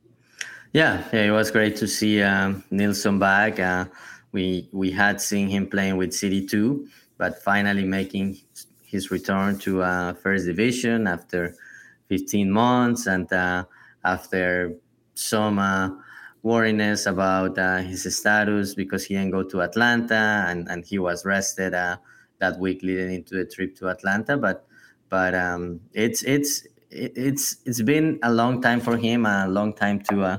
[0.73, 3.59] Yeah, yeah, it was great to see um, Nilsson back.
[3.59, 3.87] Uh,
[4.33, 8.39] we we had seen him playing with City too, but finally making
[8.89, 11.55] his return to uh, first division after
[12.09, 13.65] 15 months and uh,
[14.05, 14.75] after
[15.15, 15.91] some uh,
[16.43, 21.25] worriness about uh, his status because he didn't go to Atlanta and, and he was
[21.27, 21.99] rested uh,
[22.39, 24.37] that week leading into the trip to Atlanta.
[24.39, 24.67] But
[25.11, 30.01] but um, it's it's it's it's been a long time for him, a long time
[30.11, 30.39] to uh,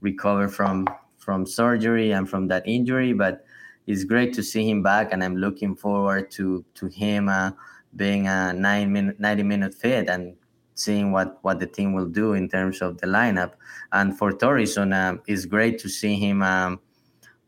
[0.00, 0.86] recover from
[1.18, 3.12] from surgery and from that injury.
[3.12, 3.44] But
[3.86, 7.28] it's great to see him back, and I'm looking forward to to him
[7.96, 10.36] being a nine minute, 90 minute fit and
[10.74, 13.52] seeing what what the team will do in terms of the lineup.
[13.92, 16.80] And for Thórisson, uh, it's great to see him um,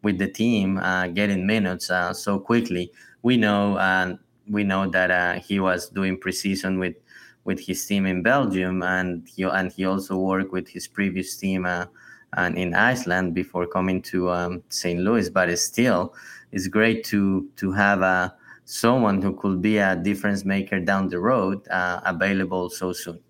[0.02, 4.18] with the team uh, getting minutes uh, so quickly we know and
[4.48, 6.96] we know that uh, he was doing preseason with
[7.44, 11.66] with his team in Belgium, and he and he also worked with his previous team
[11.66, 11.86] uh,
[12.36, 15.00] and in Iceland before coming to um, St.
[15.00, 15.28] Louis.
[15.28, 16.14] But it's still,
[16.52, 18.34] it's great to to have a
[18.64, 23.20] someone who could be a difference maker down the road uh, available so soon.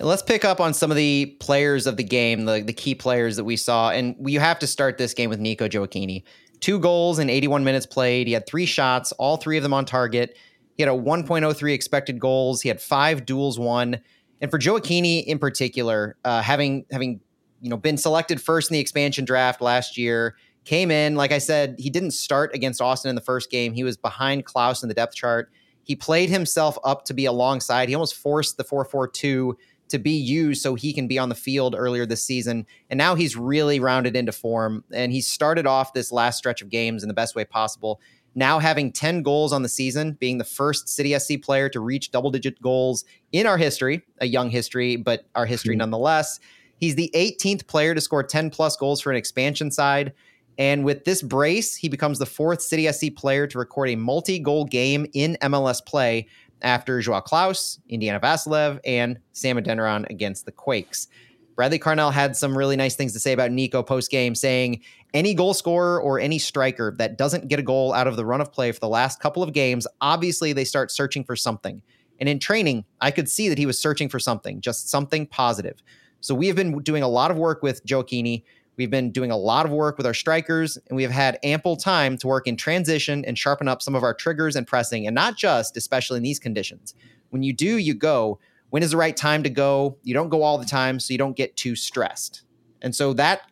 [0.00, 3.36] Let's pick up on some of the players of the game, the, the key players
[3.36, 3.90] that we saw.
[3.90, 6.24] And you have to start this game with Nico Gioacchini.
[6.58, 8.26] Two goals in 81 minutes played.
[8.26, 10.36] He had three shots, all three of them on target.
[10.76, 12.60] He had a 1.03 expected goals.
[12.60, 14.00] He had five duels won.
[14.40, 17.20] And for Gioacchini in particular, uh, having having
[17.60, 21.14] you know been selected first in the expansion draft last year, came in.
[21.14, 23.72] Like I said, he didn't start against Austin in the first game.
[23.72, 25.50] He was behind Klauss in the depth chart.
[25.82, 27.88] He played himself up to be alongside.
[27.88, 29.56] He almost forced the 4 4 2
[29.88, 32.66] to be used so he can be on the field earlier this season.
[32.88, 34.82] And now he's really rounded into form.
[34.92, 38.00] And he started off this last stretch of games in the best way possible.
[38.34, 42.10] Now having 10 goals on the season, being the first City SC player to reach
[42.10, 45.80] double digit goals in our history, a young history, but our history mm-hmm.
[45.80, 46.40] nonetheless.
[46.78, 50.12] He's the 18th player to score 10 plus goals for an expansion side.
[50.56, 54.38] And with this brace, he becomes the fourth City SC player to record a multi
[54.38, 56.28] goal game in MLS play,
[56.64, 61.06] after Joao Klauss, Indiana Vassilev, and Sam Adeniran against the Quakes.
[61.54, 64.80] Bradley Carnell had some really nice things to say about Nico post game, saying
[65.12, 68.40] any goal scorer or any striker that doesn't get a goal out of the run
[68.40, 71.80] of play for the last couple of games, obviously they start searching for something.
[72.18, 75.80] And in training, I could see that he was searching for something, just something positive.
[76.20, 78.42] So we have been doing a lot of work with Gioacchini.
[78.76, 81.76] We've been doing a lot of work with our strikers, and we have had ample
[81.76, 85.14] time to work in transition and sharpen up some of our triggers and pressing, and
[85.14, 86.94] not just, especially in these conditions.
[87.30, 88.38] When you do, you go.
[88.70, 89.98] When is the right time to go?
[90.02, 92.42] You don't go all the time, so you don't get too stressed.
[92.82, 93.42] And so that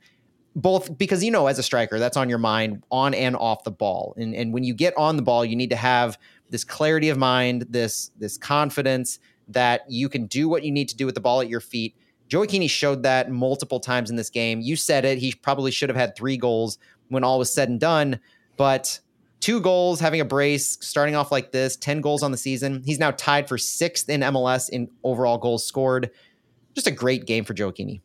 [0.54, 3.70] both because you know as a striker that's on your mind on and off the
[3.70, 6.18] ball and and when you get on the ball you need to have
[6.50, 9.18] this clarity of mind this this confidence
[9.48, 11.96] that you can do what you need to do with the ball at your feet
[12.32, 14.62] Gioacchini showed that multiple times in this game.
[14.62, 15.18] You said it.
[15.18, 16.78] He probably should have had three goals
[17.08, 18.18] when all was said and done.
[18.56, 18.98] But
[19.40, 22.82] two goals, having a brace, starting off like this, 10 goals on the season.
[22.86, 26.10] He's now tied for sixth in MLS in overall goals scored.
[26.74, 28.00] Just a great game for Gioacchini.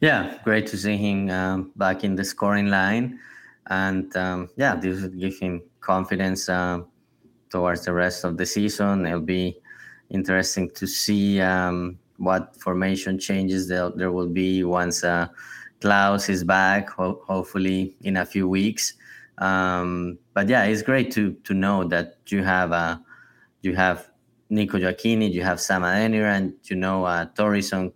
[0.00, 3.18] Yeah, great to see him um, back in the scoring line.
[3.68, 6.80] And um, yeah, this will give him confidence uh,
[7.48, 9.06] towards the rest of the season.
[9.06, 9.58] It'll be
[10.10, 15.28] interesting to see um, what formation changes there, there will be once uh,
[15.80, 18.94] Klauss is back, ho- hopefully in a few weeks.
[19.38, 22.98] Um, but yeah, it's great to to know that you have uh,
[23.60, 24.10] you have
[24.48, 27.26] Nico Gioacchini, you have Sam Adeniran, and you know uh,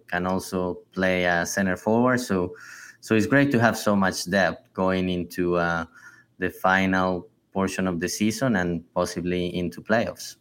[0.08, 2.20] can also play uh, center forward.
[2.20, 2.54] So
[3.00, 5.86] so it's great to have so much depth going into uh,
[6.38, 10.36] the final portion of the season and possibly into playoffs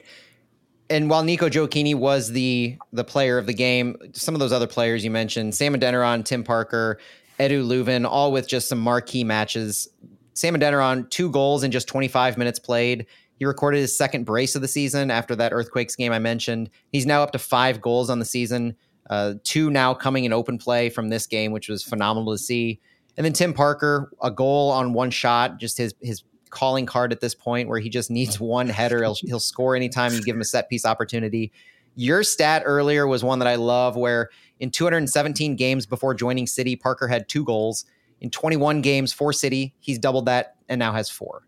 [0.89, 4.67] and while Nico Gioacchini was the the player of the game, some of those other
[4.67, 6.99] players you mentioned, Sam Adeniran, Tim Parker,
[7.39, 9.87] Edu Löwen, all with just some marquee matches.
[10.33, 13.05] Sam Adeniran, two goals in just 25 minutes played.
[13.37, 16.69] He recorded his second brace of the season after that Earthquakes game I mentioned.
[16.91, 18.75] He's now up to five goals on the season,
[19.09, 22.79] uh, two now coming in open play from this game, which was phenomenal to see.
[23.15, 27.21] And then Tim Parker, a goal on one shot, just his his calling card at
[27.21, 29.01] this point where he just needs one header.
[29.03, 31.51] He'll, he'll score anytime you give him a set piece opportunity.
[31.95, 34.29] Your stat earlier was one that I love where
[34.59, 37.85] in 217 games before joining City, Parker had two goals.
[38.21, 41.43] In 21 games for City, he's doubled that and now has four.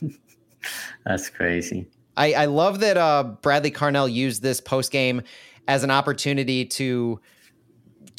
[1.04, 1.86] That's crazy.
[2.16, 5.22] I, I love that uh, Bradley Carnell used this post game
[5.68, 7.20] as an opportunity to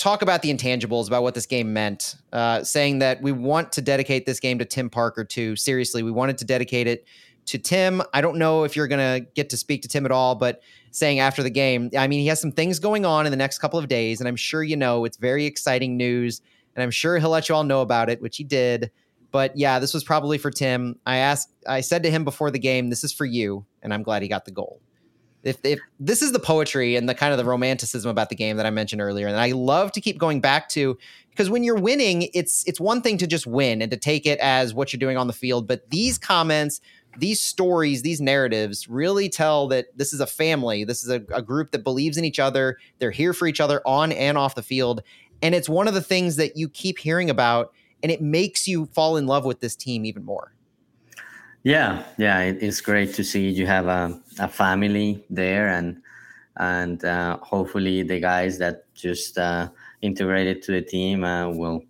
[0.02, 3.82] talk about the intangibles, about what this game meant, uh, saying that we want to
[3.82, 5.56] dedicate this game to Tim Parker too.
[5.56, 7.06] Seriously, we wanted to dedicate it
[7.46, 8.02] to Tim.
[8.12, 10.62] I don't know if you're going to get to speak to Tim at all, but
[10.90, 13.60] saying after the game, I mean, he has some things going on in the next
[13.60, 16.42] couple of days, and I'm sure you know it's very exciting news,
[16.76, 18.90] and I'm sure he'll let you all know about it, which he did.
[19.30, 21.00] But yeah, this was probably for Tim.
[21.06, 24.04] I asked, I said to him before the game, "This is for you," and I'm
[24.04, 24.82] glad he got the goal
[25.44, 28.58] if, if this is the poetry and the kind of the romanticism about the game
[28.58, 30.98] that I mentioned earlier, and I love to keep going back to
[31.32, 34.40] because when you're winning, it's it's one thing to just win and to take it
[34.40, 36.82] as what you're doing on the field, but these comments,
[37.18, 40.84] these stories, these narratives really tell that this is a family.
[40.84, 42.78] This is a, a group that believes in each other.
[43.00, 45.02] They're here for each other on and off the field,
[45.42, 47.74] and it's one of the things that you keep hearing about,
[48.04, 50.54] and it makes you fall in love with this team even more.
[51.64, 56.02] Yeah, yeah, it, it's great to see you have a, a family there, and
[56.58, 59.70] and uh, hopefully the guys that just uh,
[60.02, 61.84] integrated to the team uh, will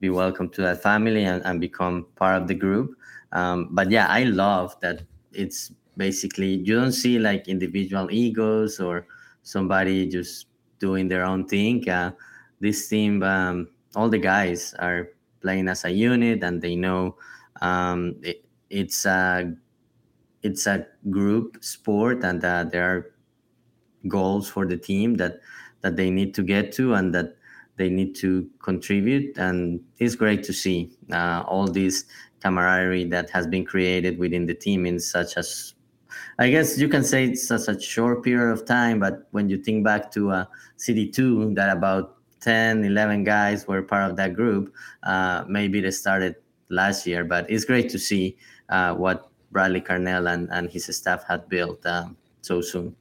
[0.00, 2.96] be welcome to that family and, and become part of the group.
[3.32, 5.02] Um, but yeah, I love that
[5.32, 9.06] it's basically you don't see like individual egos or
[9.42, 10.46] somebody just
[10.78, 11.88] doing their own thing.
[11.88, 12.12] Uh,
[12.60, 15.08] this team, um, all the guys are
[15.42, 17.16] playing as a unit, and they know
[17.60, 18.45] um, it,
[18.76, 19.54] it's a
[20.42, 23.14] it's a group sport, and uh, there are
[24.06, 25.40] goals for the team that
[25.80, 27.36] that they need to get to, and that
[27.76, 29.38] they need to contribute.
[29.38, 32.04] And it's great to see uh, all this
[32.40, 35.42] camaraderie that has been created within the team in such a
[36.38, 39.56] I guess you can say it's such a short period of time, but when you
[39.56, 40.44] think back to uh,
[40.76, 44.72] City 2, that about 10, 11 guys were part of that group,
[45.02, 46.36] uh, maybe they started
[46.68, 48.36] last year, but it's great to see
[48.68, 52.94] uh, what Bradley Carnell and, and his staff had built um, so soon.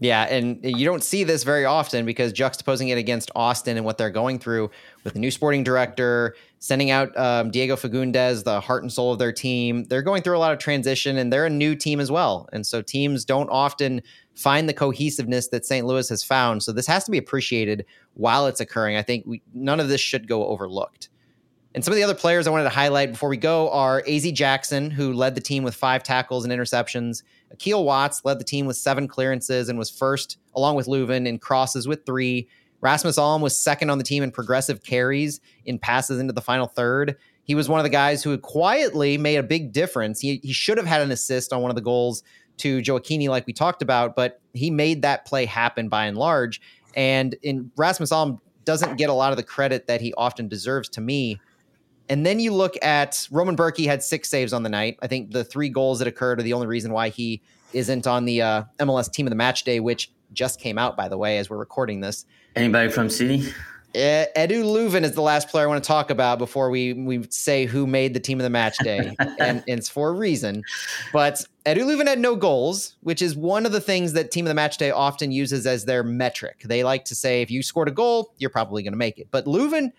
[0.00, 3.96] Yeah, and you don't see this very often because juxtaposing it against Austin and what
[3.96, 4.70] they're going through
[5.04, 9.20] with the new sporting director, sending out um, Diego Fagundez, the heart and soul of
[9.20, 12.10] their team, they're going through a lot of transition and they're a new team as
[12.10, 12.48] well.
[12.52, 14.02] And so teams don't often
[14.34, 15.86] find the cohesiveness that St.
[15.86, 16.64] Louis has found.
[16.64, 18.96] So this has to be appreciated while it's occurring.
[18.96, 21.08] I think we, none of this should go overlooked.
[21.74, 24.30] And some of the other players I wanted to highlight before we go are AZ
[24.30, 27.24] Jackson, who led the team with five tackles and interceptions.
[27.50, 31.38] Akil Watts led the team with seven clearances and was first, along with Löwen, in
[31.38, 32.48] crosses with three.
[32.80, 36.68] Rasmus Alm was second on the team in progressive carries in passes into the final
[36.68, 37.16] third.
[37.42, 40.20] He was one of the guys who quietly made a big difference.
[40.20, 42.22] He, he should have had an assist on one of the goals
[42.58, 46.60] to Gioacchini, like we talked about, but he made that play happen by and large.
[46.94, 50.88] And in Rasmus Alm doesn't get a lot of the credit that he often deserves
[50.90, 51.40] to me
[52.08, 54.98] and then you look at Roman Bürki had six saves on the night.
[55.02, 57.40] I think the three goals that occurred are the only reason why he
[57.72, 61.08] isn't on the uh, MLS team of the match day, which just came out, by
[61.08, 62.26] the way, as we're recording this.
[62.56, 63.52] Anybody from City?
[63.94, 67.24] Uh, Edu Löwen is the last player I want to talk about before we we
[67.30, 70.64] say who made the team of the match day, and, and, it's for a reason.
[71.12, 74.48] But Edu Löwen had no goals, which is one of the things that team of
[74.48, 76.62] the match day often uses as their metric.
[76.64, 79.28] They like to say if you scored a goal, you're probably going to make it.
[79.30, 79.92] But Löwen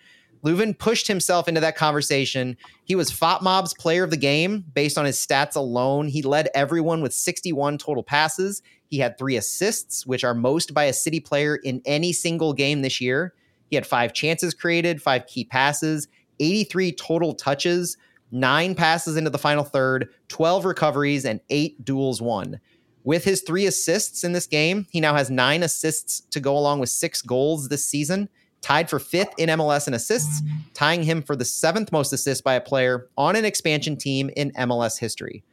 [0.44, 2.56] Löwen pushed himself into that conversation.
[2.84, 6.08] He was FotMob's player of the game based on his stats alone.
[6.08, 8.62] He led everyone with 61 total passes.
[8.88, 12.82] He had three assists, which are most by a City player in any single game
[12.82, 13.34] this year.
[13.70, 16.08] He had five chances created, five key passes,
[16.38, 17.96] 83 total touches,
[18.30, 22.60] nine passes into the final third, 12 recoveries, and eight duels won.
[23.02, 26.80] With his three assists in this game, he now has nine assists to go along
[26.80, 28.28] with six goals this season
[28.66, 30.42] tied for fifth in MLS in assists,
[30.74, 34.50] tying him for the seventh most assists by a player on an expansion team in
[34.54, 35.44] MLS history.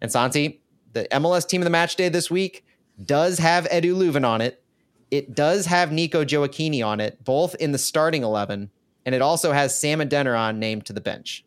[0.00, 0.62] And Santi,
[0.92, 2.64] the MLS team of the match day this week
[3.04, 4.62] does have Edu Löwen on it.
[5.10, 8.70] It does have Nico Gioacchini on it, both in the starting 11,
[9.04, 11.44] and it also has Sam Adeniran named to the bench.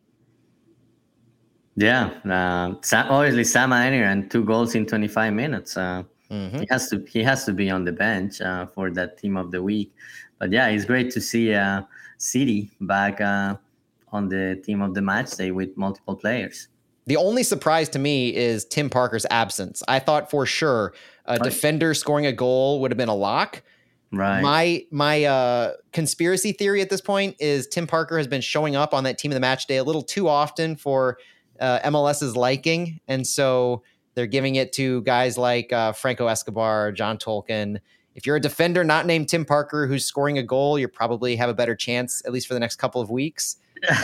[1.74, 2.74] Yeah, uh,
[3.08, 5.74] obviously Sam Adeniran, two goals in 25 minutes.
[5.74, 6.58] Uh, mm-hmm.
[6.58, 9.52] He has to he has to be on the bench uh, for that team of
[9.52, 9.94] the week
[10.42, 11.82] but yeah, it's great to see uh,
[12.18, 13.54] City back uh,
[14.10, 16.66] on the team of the match day with multiple players.
[17.06, 19.84] The only surprise to me is Tim Parker's absence.
[19.86, 20.94] I thought for sure
[21.26, 21.42] a right.
[21.44, 23.62] defender scoring a goal would have been a lock.
[24.10, 24.42] Right.
[24.42, 28.92] My my uh, conspiracy theory at this point is Tim Parker has been showing up
[28.92, 31.18] on that team of the match day a little too often for
[31.60, 33.84] uh, MLS's liking, and so
[34.16, 37.78] they're giving it to guys like uh, Franco Escobar, John Tolkin,
[38.14, 41.48] if you're a defender not named Tim Parker who's scoring a goal, you probably have
[41.48, 43.56] a better chance, at least for the next couple of weeks.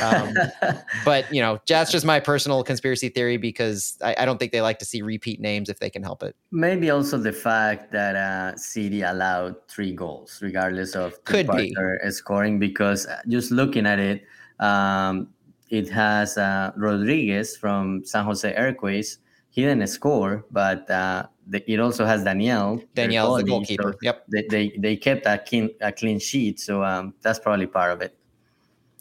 [0.03, 0.35] Um,
[1.05, 4.61] but you know, that's just my personal conspiracy theory because I, I, don't think they
[4.61, 6.35] like to see repeat names if they can help it.
[6.51, 12.01] Maybe also the fact that uh, City allowed three goals, regardless of Tim Could Parker
[12.03, 12.11] be.
[12.11, 14.25] scoring, because uh, just looking at it,
[14.59, 15.29] um,
[15.71, 19.19] it has uh, Rodriguez from San Jose Earthquakes.
[19.51, 22.83] He didn't score, but uh, it also has Daniel.
[22.95, 23.93] Daniel, the goalkeeper.
[23.93, 24.25] So yep.
[24.29, 26.61] They, they, they kept a clean, a clean sheet.
[26.61, 28.17] So um, that's probably part of it.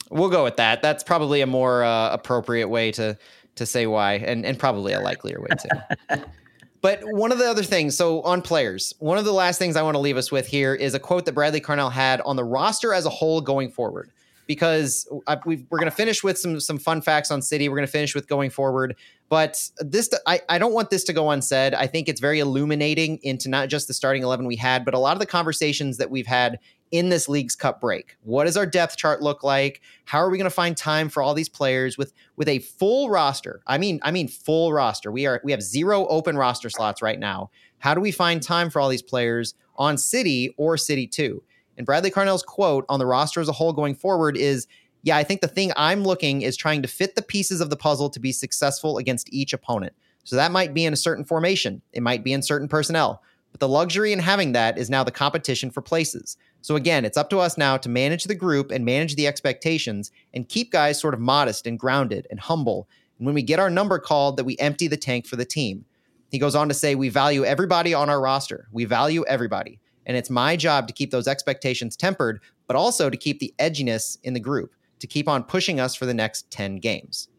[0.10, 0.82] We'll go with that.
[0.82, 3.18] That's probably a more uh, appropriate way to
[3.56, 6.22] to say why, and, and probably a likelier way too.
[6.82, 9.82] but one of the other things, so on players, one of the last things I
[9.82, 12.43] want to leave us with here is a quote that Bradley Carnell had on the
[12.43, 14.12] roster as a whole going forward
[14.48, 17.70] because I, we are going to finish with some some fun facts on City.
[17.70, 18.95] We're going to finish with going forward,
[19.30, 21.73] but this I, I don't want this to go unsaid.
[21.73, 24.99] I think it's very illuminating into not just the starting eleven we had, but a
[24.99, 26.59] lot of the conversations that we've had
[26.91, 28.15] in this league's cup break.
[28.23, 29.82] What does our depth chart look like?
[30.05, 33.09] How are we going to find time for all these players with with a full
[33.09, 33.61] roster?
[33.67, 35.11] I mean, I mean full roster.
[35.11, 37.49] We are we have zero open roster slots right now.
[37.80, 41.43] How do we find time for all these players on City or City 2?
[41.78, 44.67] And Bradley Carnell's quote on the roster as a whole going forward is
[45.04, 47.78] yeah, I think the thing I'm looking is trying to fit the pieces of the
[47.78, 49.93] puzzle to be successful against each opponent.
[50.24, 53.22] So that might be in a certain formation, it might be in certain personnel.
[53.52, 56.38] But the luxury in having that is now the competition for places.
[56.62, 60.12] So again, it's up to us now to manage the group and manage the expectations
[60.34, 62.89] and keep guys sort of modest and grounded and humble.
[63.18, 65.86] And when we get our number called, that we empty the tank for the team.
[66.30, 68.68] He goes on to say, We value everybody on our roster.
[68.72, 69.80] We value everybody.
[70.06, 74.18] And it's my job to keep those expectations tempered, but also to keep the edginess
[74.24, 77.30] in the group, to keep on pushing us for the next 10 games.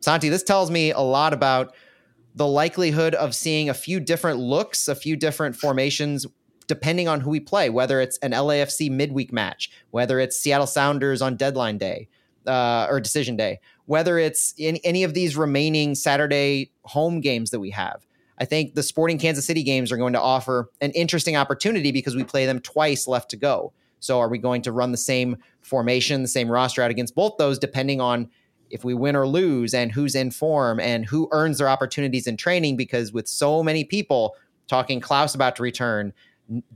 [0.00, 1.74] Santi, this tells me a lot about
[2.34, 6.26] the likelihood of seeing a few different looks, a few different formations
[6.66, 11.20] depending on who we play, whether it's an LAFC midweek match, whether it's Seattle Sounders
[11.20, 12.08] on deadline day
[12.46, 17.60] uh, or decision day, whether it's in any of these remaining Saturday home games that
[17.60, 18.06] we have.
[18.38, 22.16] I think the Sporting Kansas City games are going to offer an interesting opportunity because
[22.16, 23.72] we play them twice left to go.
[24.04, 27.36] So, are we going to run the same formation, the same roster out against both
[27.38, 28.28] those, depending on
[28.70, 32.36] if we win or lose and who's in form and who earns their opportunities in
[32.36, 32.76] training?
[32.76, 34.34] Because with so many people
[34.66, 36.12] talking Klauss about to return,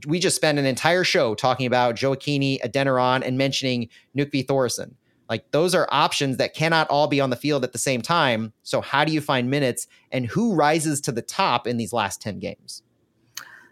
[0.07, 4.93] we just spent an entire show talking about Gioacchini, Adeniran, and mentioning Nökkvi Thórisson.
[5.29, 8.53] Like those are options that cannot all be on the field at the same time.
[8.63, 12.19] So how do you find minutes and who rises to the top in these last
[12.21, 12.81] 10 games?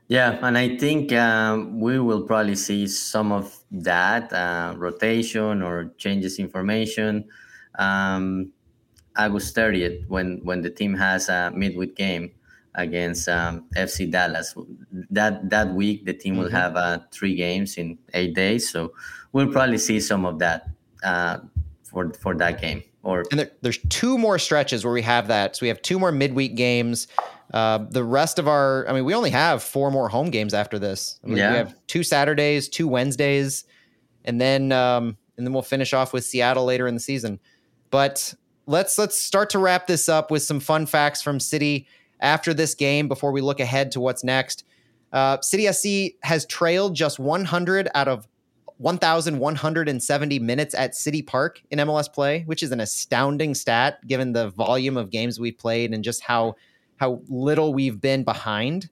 [0.07, 5.91] Yeah, and I think um, we will probably see some of that uh, rotation or
[5.97, 7.25] changes in formation.
[7.77, 8.51] Um,
[9.17, 12.31] August 30th, when when the team has a midweek game,
[12.77, 14.55] against um, FC Dallas.
[15.09, 16.43] That that week, the team mm-hmm.
[16.43, 18.93] will have uh, three games in eight days, so
[19.33, 20.69] we'll probably see some of that
[21.03, 21.39] uh,
[21.83, 22.83] for for that game.
[23.03, 25.55] Or and there, there's two more stretches where we have that.
[25.55, 27.07] So we have two more midweek games.
[27.53, 30.77] Uh, the rest of our, I mean, we only have four more home games after
[30.77, 31.19] this.
[31.23, 31.51] I mean, yeah.
[31.51, 33.63] We have two Saturdays, two Wednesdays,
[34.25, 37.39] and then um, and then we'll finish off with Seattle later in the season.
[37.89, 38.33] But
[38.65, 41.87] let's let's start to wrap this up with some fun facts from City
[42.19, 44.63] after this game before we look ahead to what's next.
[45.13, 48.27] Uh, City SC has trailed just 100 out of
[48.77, 54.49] 1,170 minutes at City Park in MLS play, which is an astounding stat given the
[54.49, 56.55] volume of games we've played and just how
[56.97, 58.89] how little we've been behind.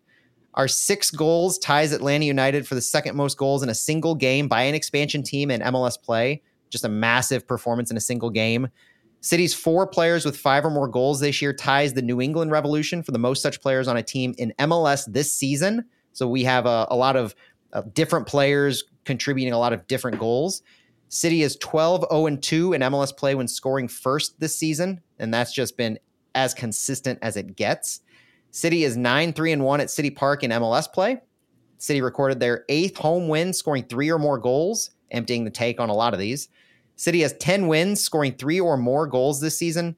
[0.53, 4.47] Our six goals ties Atlanta United for the second most goals in a single game
[4.47, 6.41] by an expansion team in MLS play.
[6.70, 8.70] Just a massive performance in a single game.
[9.20, 13.01] City's four players with five or more goals this year ties the New England Revolution
[13.03, 15.84] for the most such players on a team in MLS this season.
[16.14, 17.36] So we have a, a lot of
[17.74, 20.62] uh, different players contributing a lot of different goals.
[21.10, 25.53] City is 12 0 2 in MLS play when scoring first this season, and that's
[25.53, 25.99] just been
[26.36, 28.01] as consistent as it gets.
[28.51, 31.21] City is 9 3 and 1 at City Park in MLS play.
[31.77, 35.89] City recorded their eighth home win, scoring three or more goals, emptying the take on
[35.89, 36.47] a lot of these.
[36.95, 39.95] City has 10 wins, scoring three or more goals this season.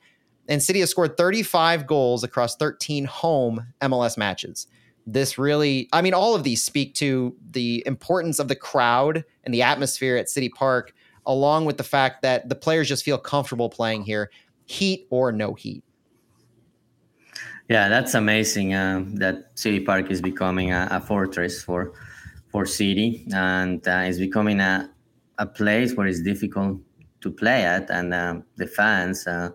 [0.47, 4.67] And City has scored 35 goals across 13 home MLS matches.
[5.05, 9.53] This really, I mean, all of these speak to the importance of the crowd and
[9.53, 10.93] the atmosphere at City Park,
[11.25, 14.31] along with the fact that the players just feel comfortable playing here,
[14.65, 15.83] heat or no heat.
[17.69, 18.73] Yeah, that's amazing.
[18.73, 21.93] Uh, that City Park is becoming a, a fortress for
[22.47, 24.89] for City, and uh, it's becoming a
[25.37, 26.79] a place where it's difficult
[27.21, 29.49] to play at, and uh, the fans uh,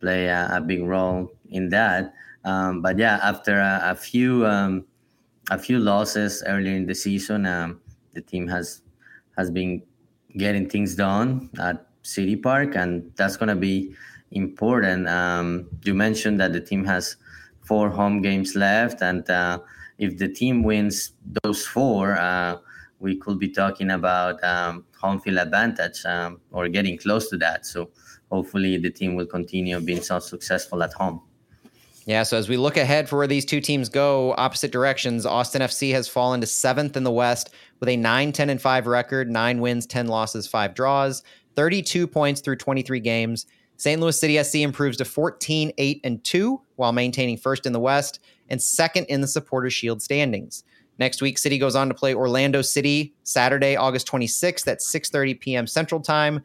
[0.00, 2.12] play a, a, big role in that.
[2.44, 4.84] Um, but yeah, after a, a few um,
[5.50, 7.80] a few losses earlier in the season, um,
[8.14, 8.82] the team has
[9.36, 9.82] has been
[10.36, 13.94] getting things done at City Park, and that's going to be
[14.32, 15.08] important.
[15.08, 17.16] Um, you mentioned that the team has
[17.68, 19.58] four home games left, and uh,
[19.98, 21.12] if the team wins
[21.42, 22.56] those four, uh,
[22.98, 27.66] we could be talking about um, home field advantage um, or getting close to that.
[27.66, 27.90] So
[28.30, 31.20] hopefully the team will continue being so successful at home.
[32.06, 35.60] Yeah, so as we look ahead for where these two teams go, opposite directions, Austin
[35.60, 37.50] FC has fallen to seventh in the West
[37.80, 41.22] with a 9 10 and 5 record, nine wins, 10 losses, five draws,
[41.54, 43.44] 32 points through 23 games.
[43.78, 44.00] St.
[44.00, 48.20] Louis City SC improves to 14 8 and 2 while maintaining first in the West
[48.50, 50.64] and second in the Supporters Shield standings.
[50.98, 55.66] Next week, City goes on to play Orlando City Saturday, August 26th at 6:30 p.m.
[55.66, 56.42] Central Time.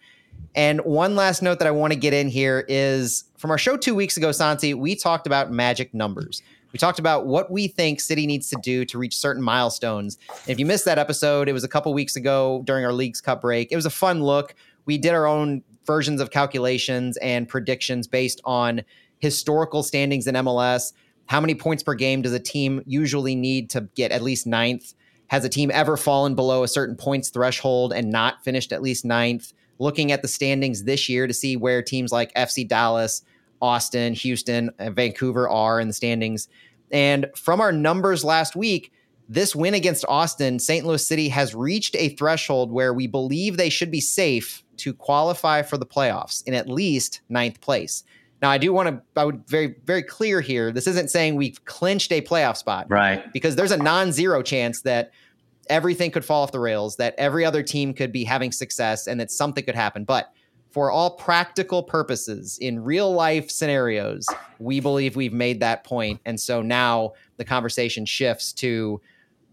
[0.56, 3.78] And one last note that I want to get in here is from our show
[3.78, 6.44] two weeks ago, Santi, we talked about magic numbers.
[6.72, 10.18] We talked about what we think City needs to do to reach certain milestones.
[10.30, 13.22] And if you missed that episode, it was a couple weeks ago during our Leagues
[13.22, 13.72] Cup break.
[13.72, 14.56] It was a fun look.
[14.86, 18.84] We did our own versions of calculations and predictions based on
[19.20, 20.94] historical standings in MLS
[21.28, 24.94] how many points per game does a team usually need to get at least ninth?
[25.28, 29.06] Has a team ever fallen below a certain points threshold and not finished at least
[29.06, 29.54] ninth?
[29.80, 33.24] Looking at the standings this year to see where teams like FC Dallas,
[33.62, 36.48] Austin, Houston, and Vancouver are in the standings.
[36.92, 38.92] And from our numbers last week,
[39.30, 40.86] this win against Austin, St.
[40.86, 45.62] Louis City has reached a threshold where we believe they should be safe to qualify
[45.62, 48.04] for the playoffs in at least ninth place.
[48.42, 50.72] Now, I do want to, I would very, very clear here.
[50.72, 52.88] This isn't saying we've clinched a playoff spot.
[52.90, 53.32] Right.
[53.32, 55.12] Because there's a non zero chance that
[55.70, 59.18] everything could fall off the rails, that every other team could be having success, and
[59.20, 60.04] that something could happen.
[60.04, 60.34] But
[60.72, 64.28] for all practical purposes, in real life scenarios,
[64.60, 66.20] we believe we've made that point.
[66.26, 69.00] And so now the conversation shifts to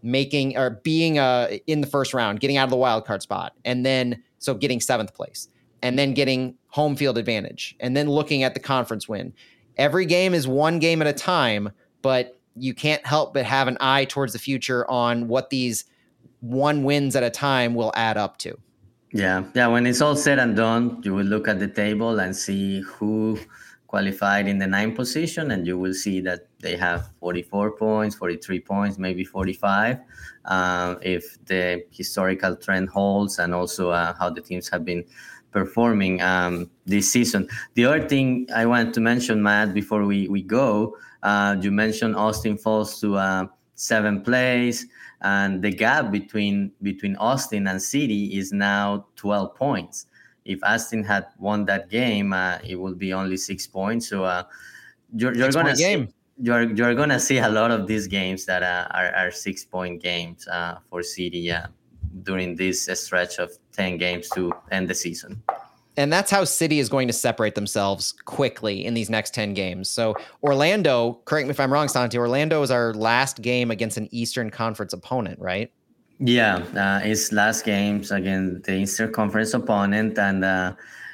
[0.03, 3.53] making or being uh, in the first round, getting out of the wild card spot,
[3.63, 5.47] and then so getting seventh place,
[5.81, 9.33] and then getting home field advantage, and then looking at the conference win.
[9.77, 11.69] Every game is one game at a time,
[12.01, 15.85] but you can't help but have an eye towards the future on what these
[16.41, 18.57] one wins at a time will add up to.
[19.13, 19.67] Yeah, yeah.
[19.67, 23.39] When it's all said and done, you will look at the table and see who
[23.87, 28.59] qualified in the ninth position, and you will see that they have 44 points, 43
[28.61, 29.97] points, maybe 45.
[30.45, 35.03] Uh, if the historical trend holds, and also uh, how the teams have been
[35.51, 37.47] performing um, this season.
[37.75, 42.15] The other thing I want to mention, Matt, before we, we go, uh, you mentioned
[42.15, 44.85] Austin falls to uh, seventh place,
[45.21, 50.07] and the gap between between Austin and City is now 12 points
[50.45, 54.07] if Austin had won that game, uh, it would be only six points.
[54.09, 54.43] So uh,
[55.15, 56.07] you're, you're gonna see,
[56.41, 60.01] you're you're gonna see a lot of these games that uh, are, are six point
[60.01, 61.67] games uh, for City uh,
[62.23, 65.41] during this stretch of ten games to end the season.
[65.97, 69.89] And that's how City is going to separate themselves quickly in these next 10 games.
[69.89, 74.07] So, Orlando, correct me if I'm wrong, Santi, Orlando is our last game against an
[74.09, 75.69] Eastern Conference opponent, right?
[76.19, 80.73] Yeah, uh, his last games against the Eastern Conference opponent, and uh,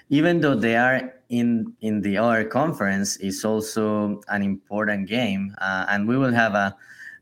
[0.09, 5.85] even though they are in in the other conference, it's also an important game, uh,
[5.89, 6.75] and we will have a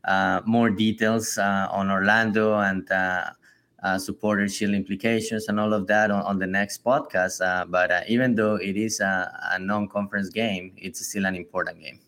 [0.06, 3.30] uh, more details uh, on Orlando and uh,
[3.98, 7.40] supporter shield implications and all of that on, on the next podcast.
[7.70, 11.98] but even though it is a, a non-conference game, it's still an important game.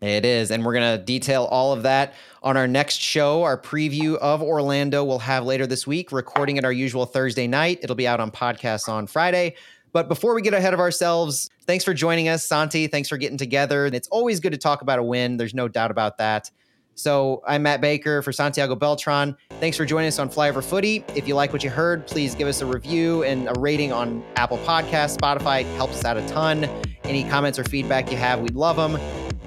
[0.00, 0.50] It is.
[0.50, 3.42] And we're going to detail all of that on our next show.
[3.42, 7.80] Our preview of Orlando we'll have later this week, recording at our usual Thursday night.
[7.82, 9.54] It'll be out on podcasts on Friday.
[9.94, 12.88] But before we get ahead of ourselves, thanks for joining us, Santi.
[12.88, 13.86] Thanks for getting together.
[13.86, 15.36] It's always good to talk about a win.
[15.36, 16.50] There's no doubt about that.
[16.96, 19.36] So I'm Matt Baker for Santiago Beltran.
[19.60, 21.04] Thanks for joining us on Flyover Footy.
[21.14, 24.24] If you like what you heard, please give us a review and a rating on
[24.34, 25.64] Apple Podcasts, Spotify.
[25.76, 26.64] Helps us out a ton.
[27.04, 29.00] Any comments or feedback you have, we'd love them.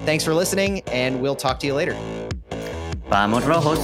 [0.06, 2.27] Thanks for listening, and we'll talk to you later.
[3.10, 3.80] Vamos rojos.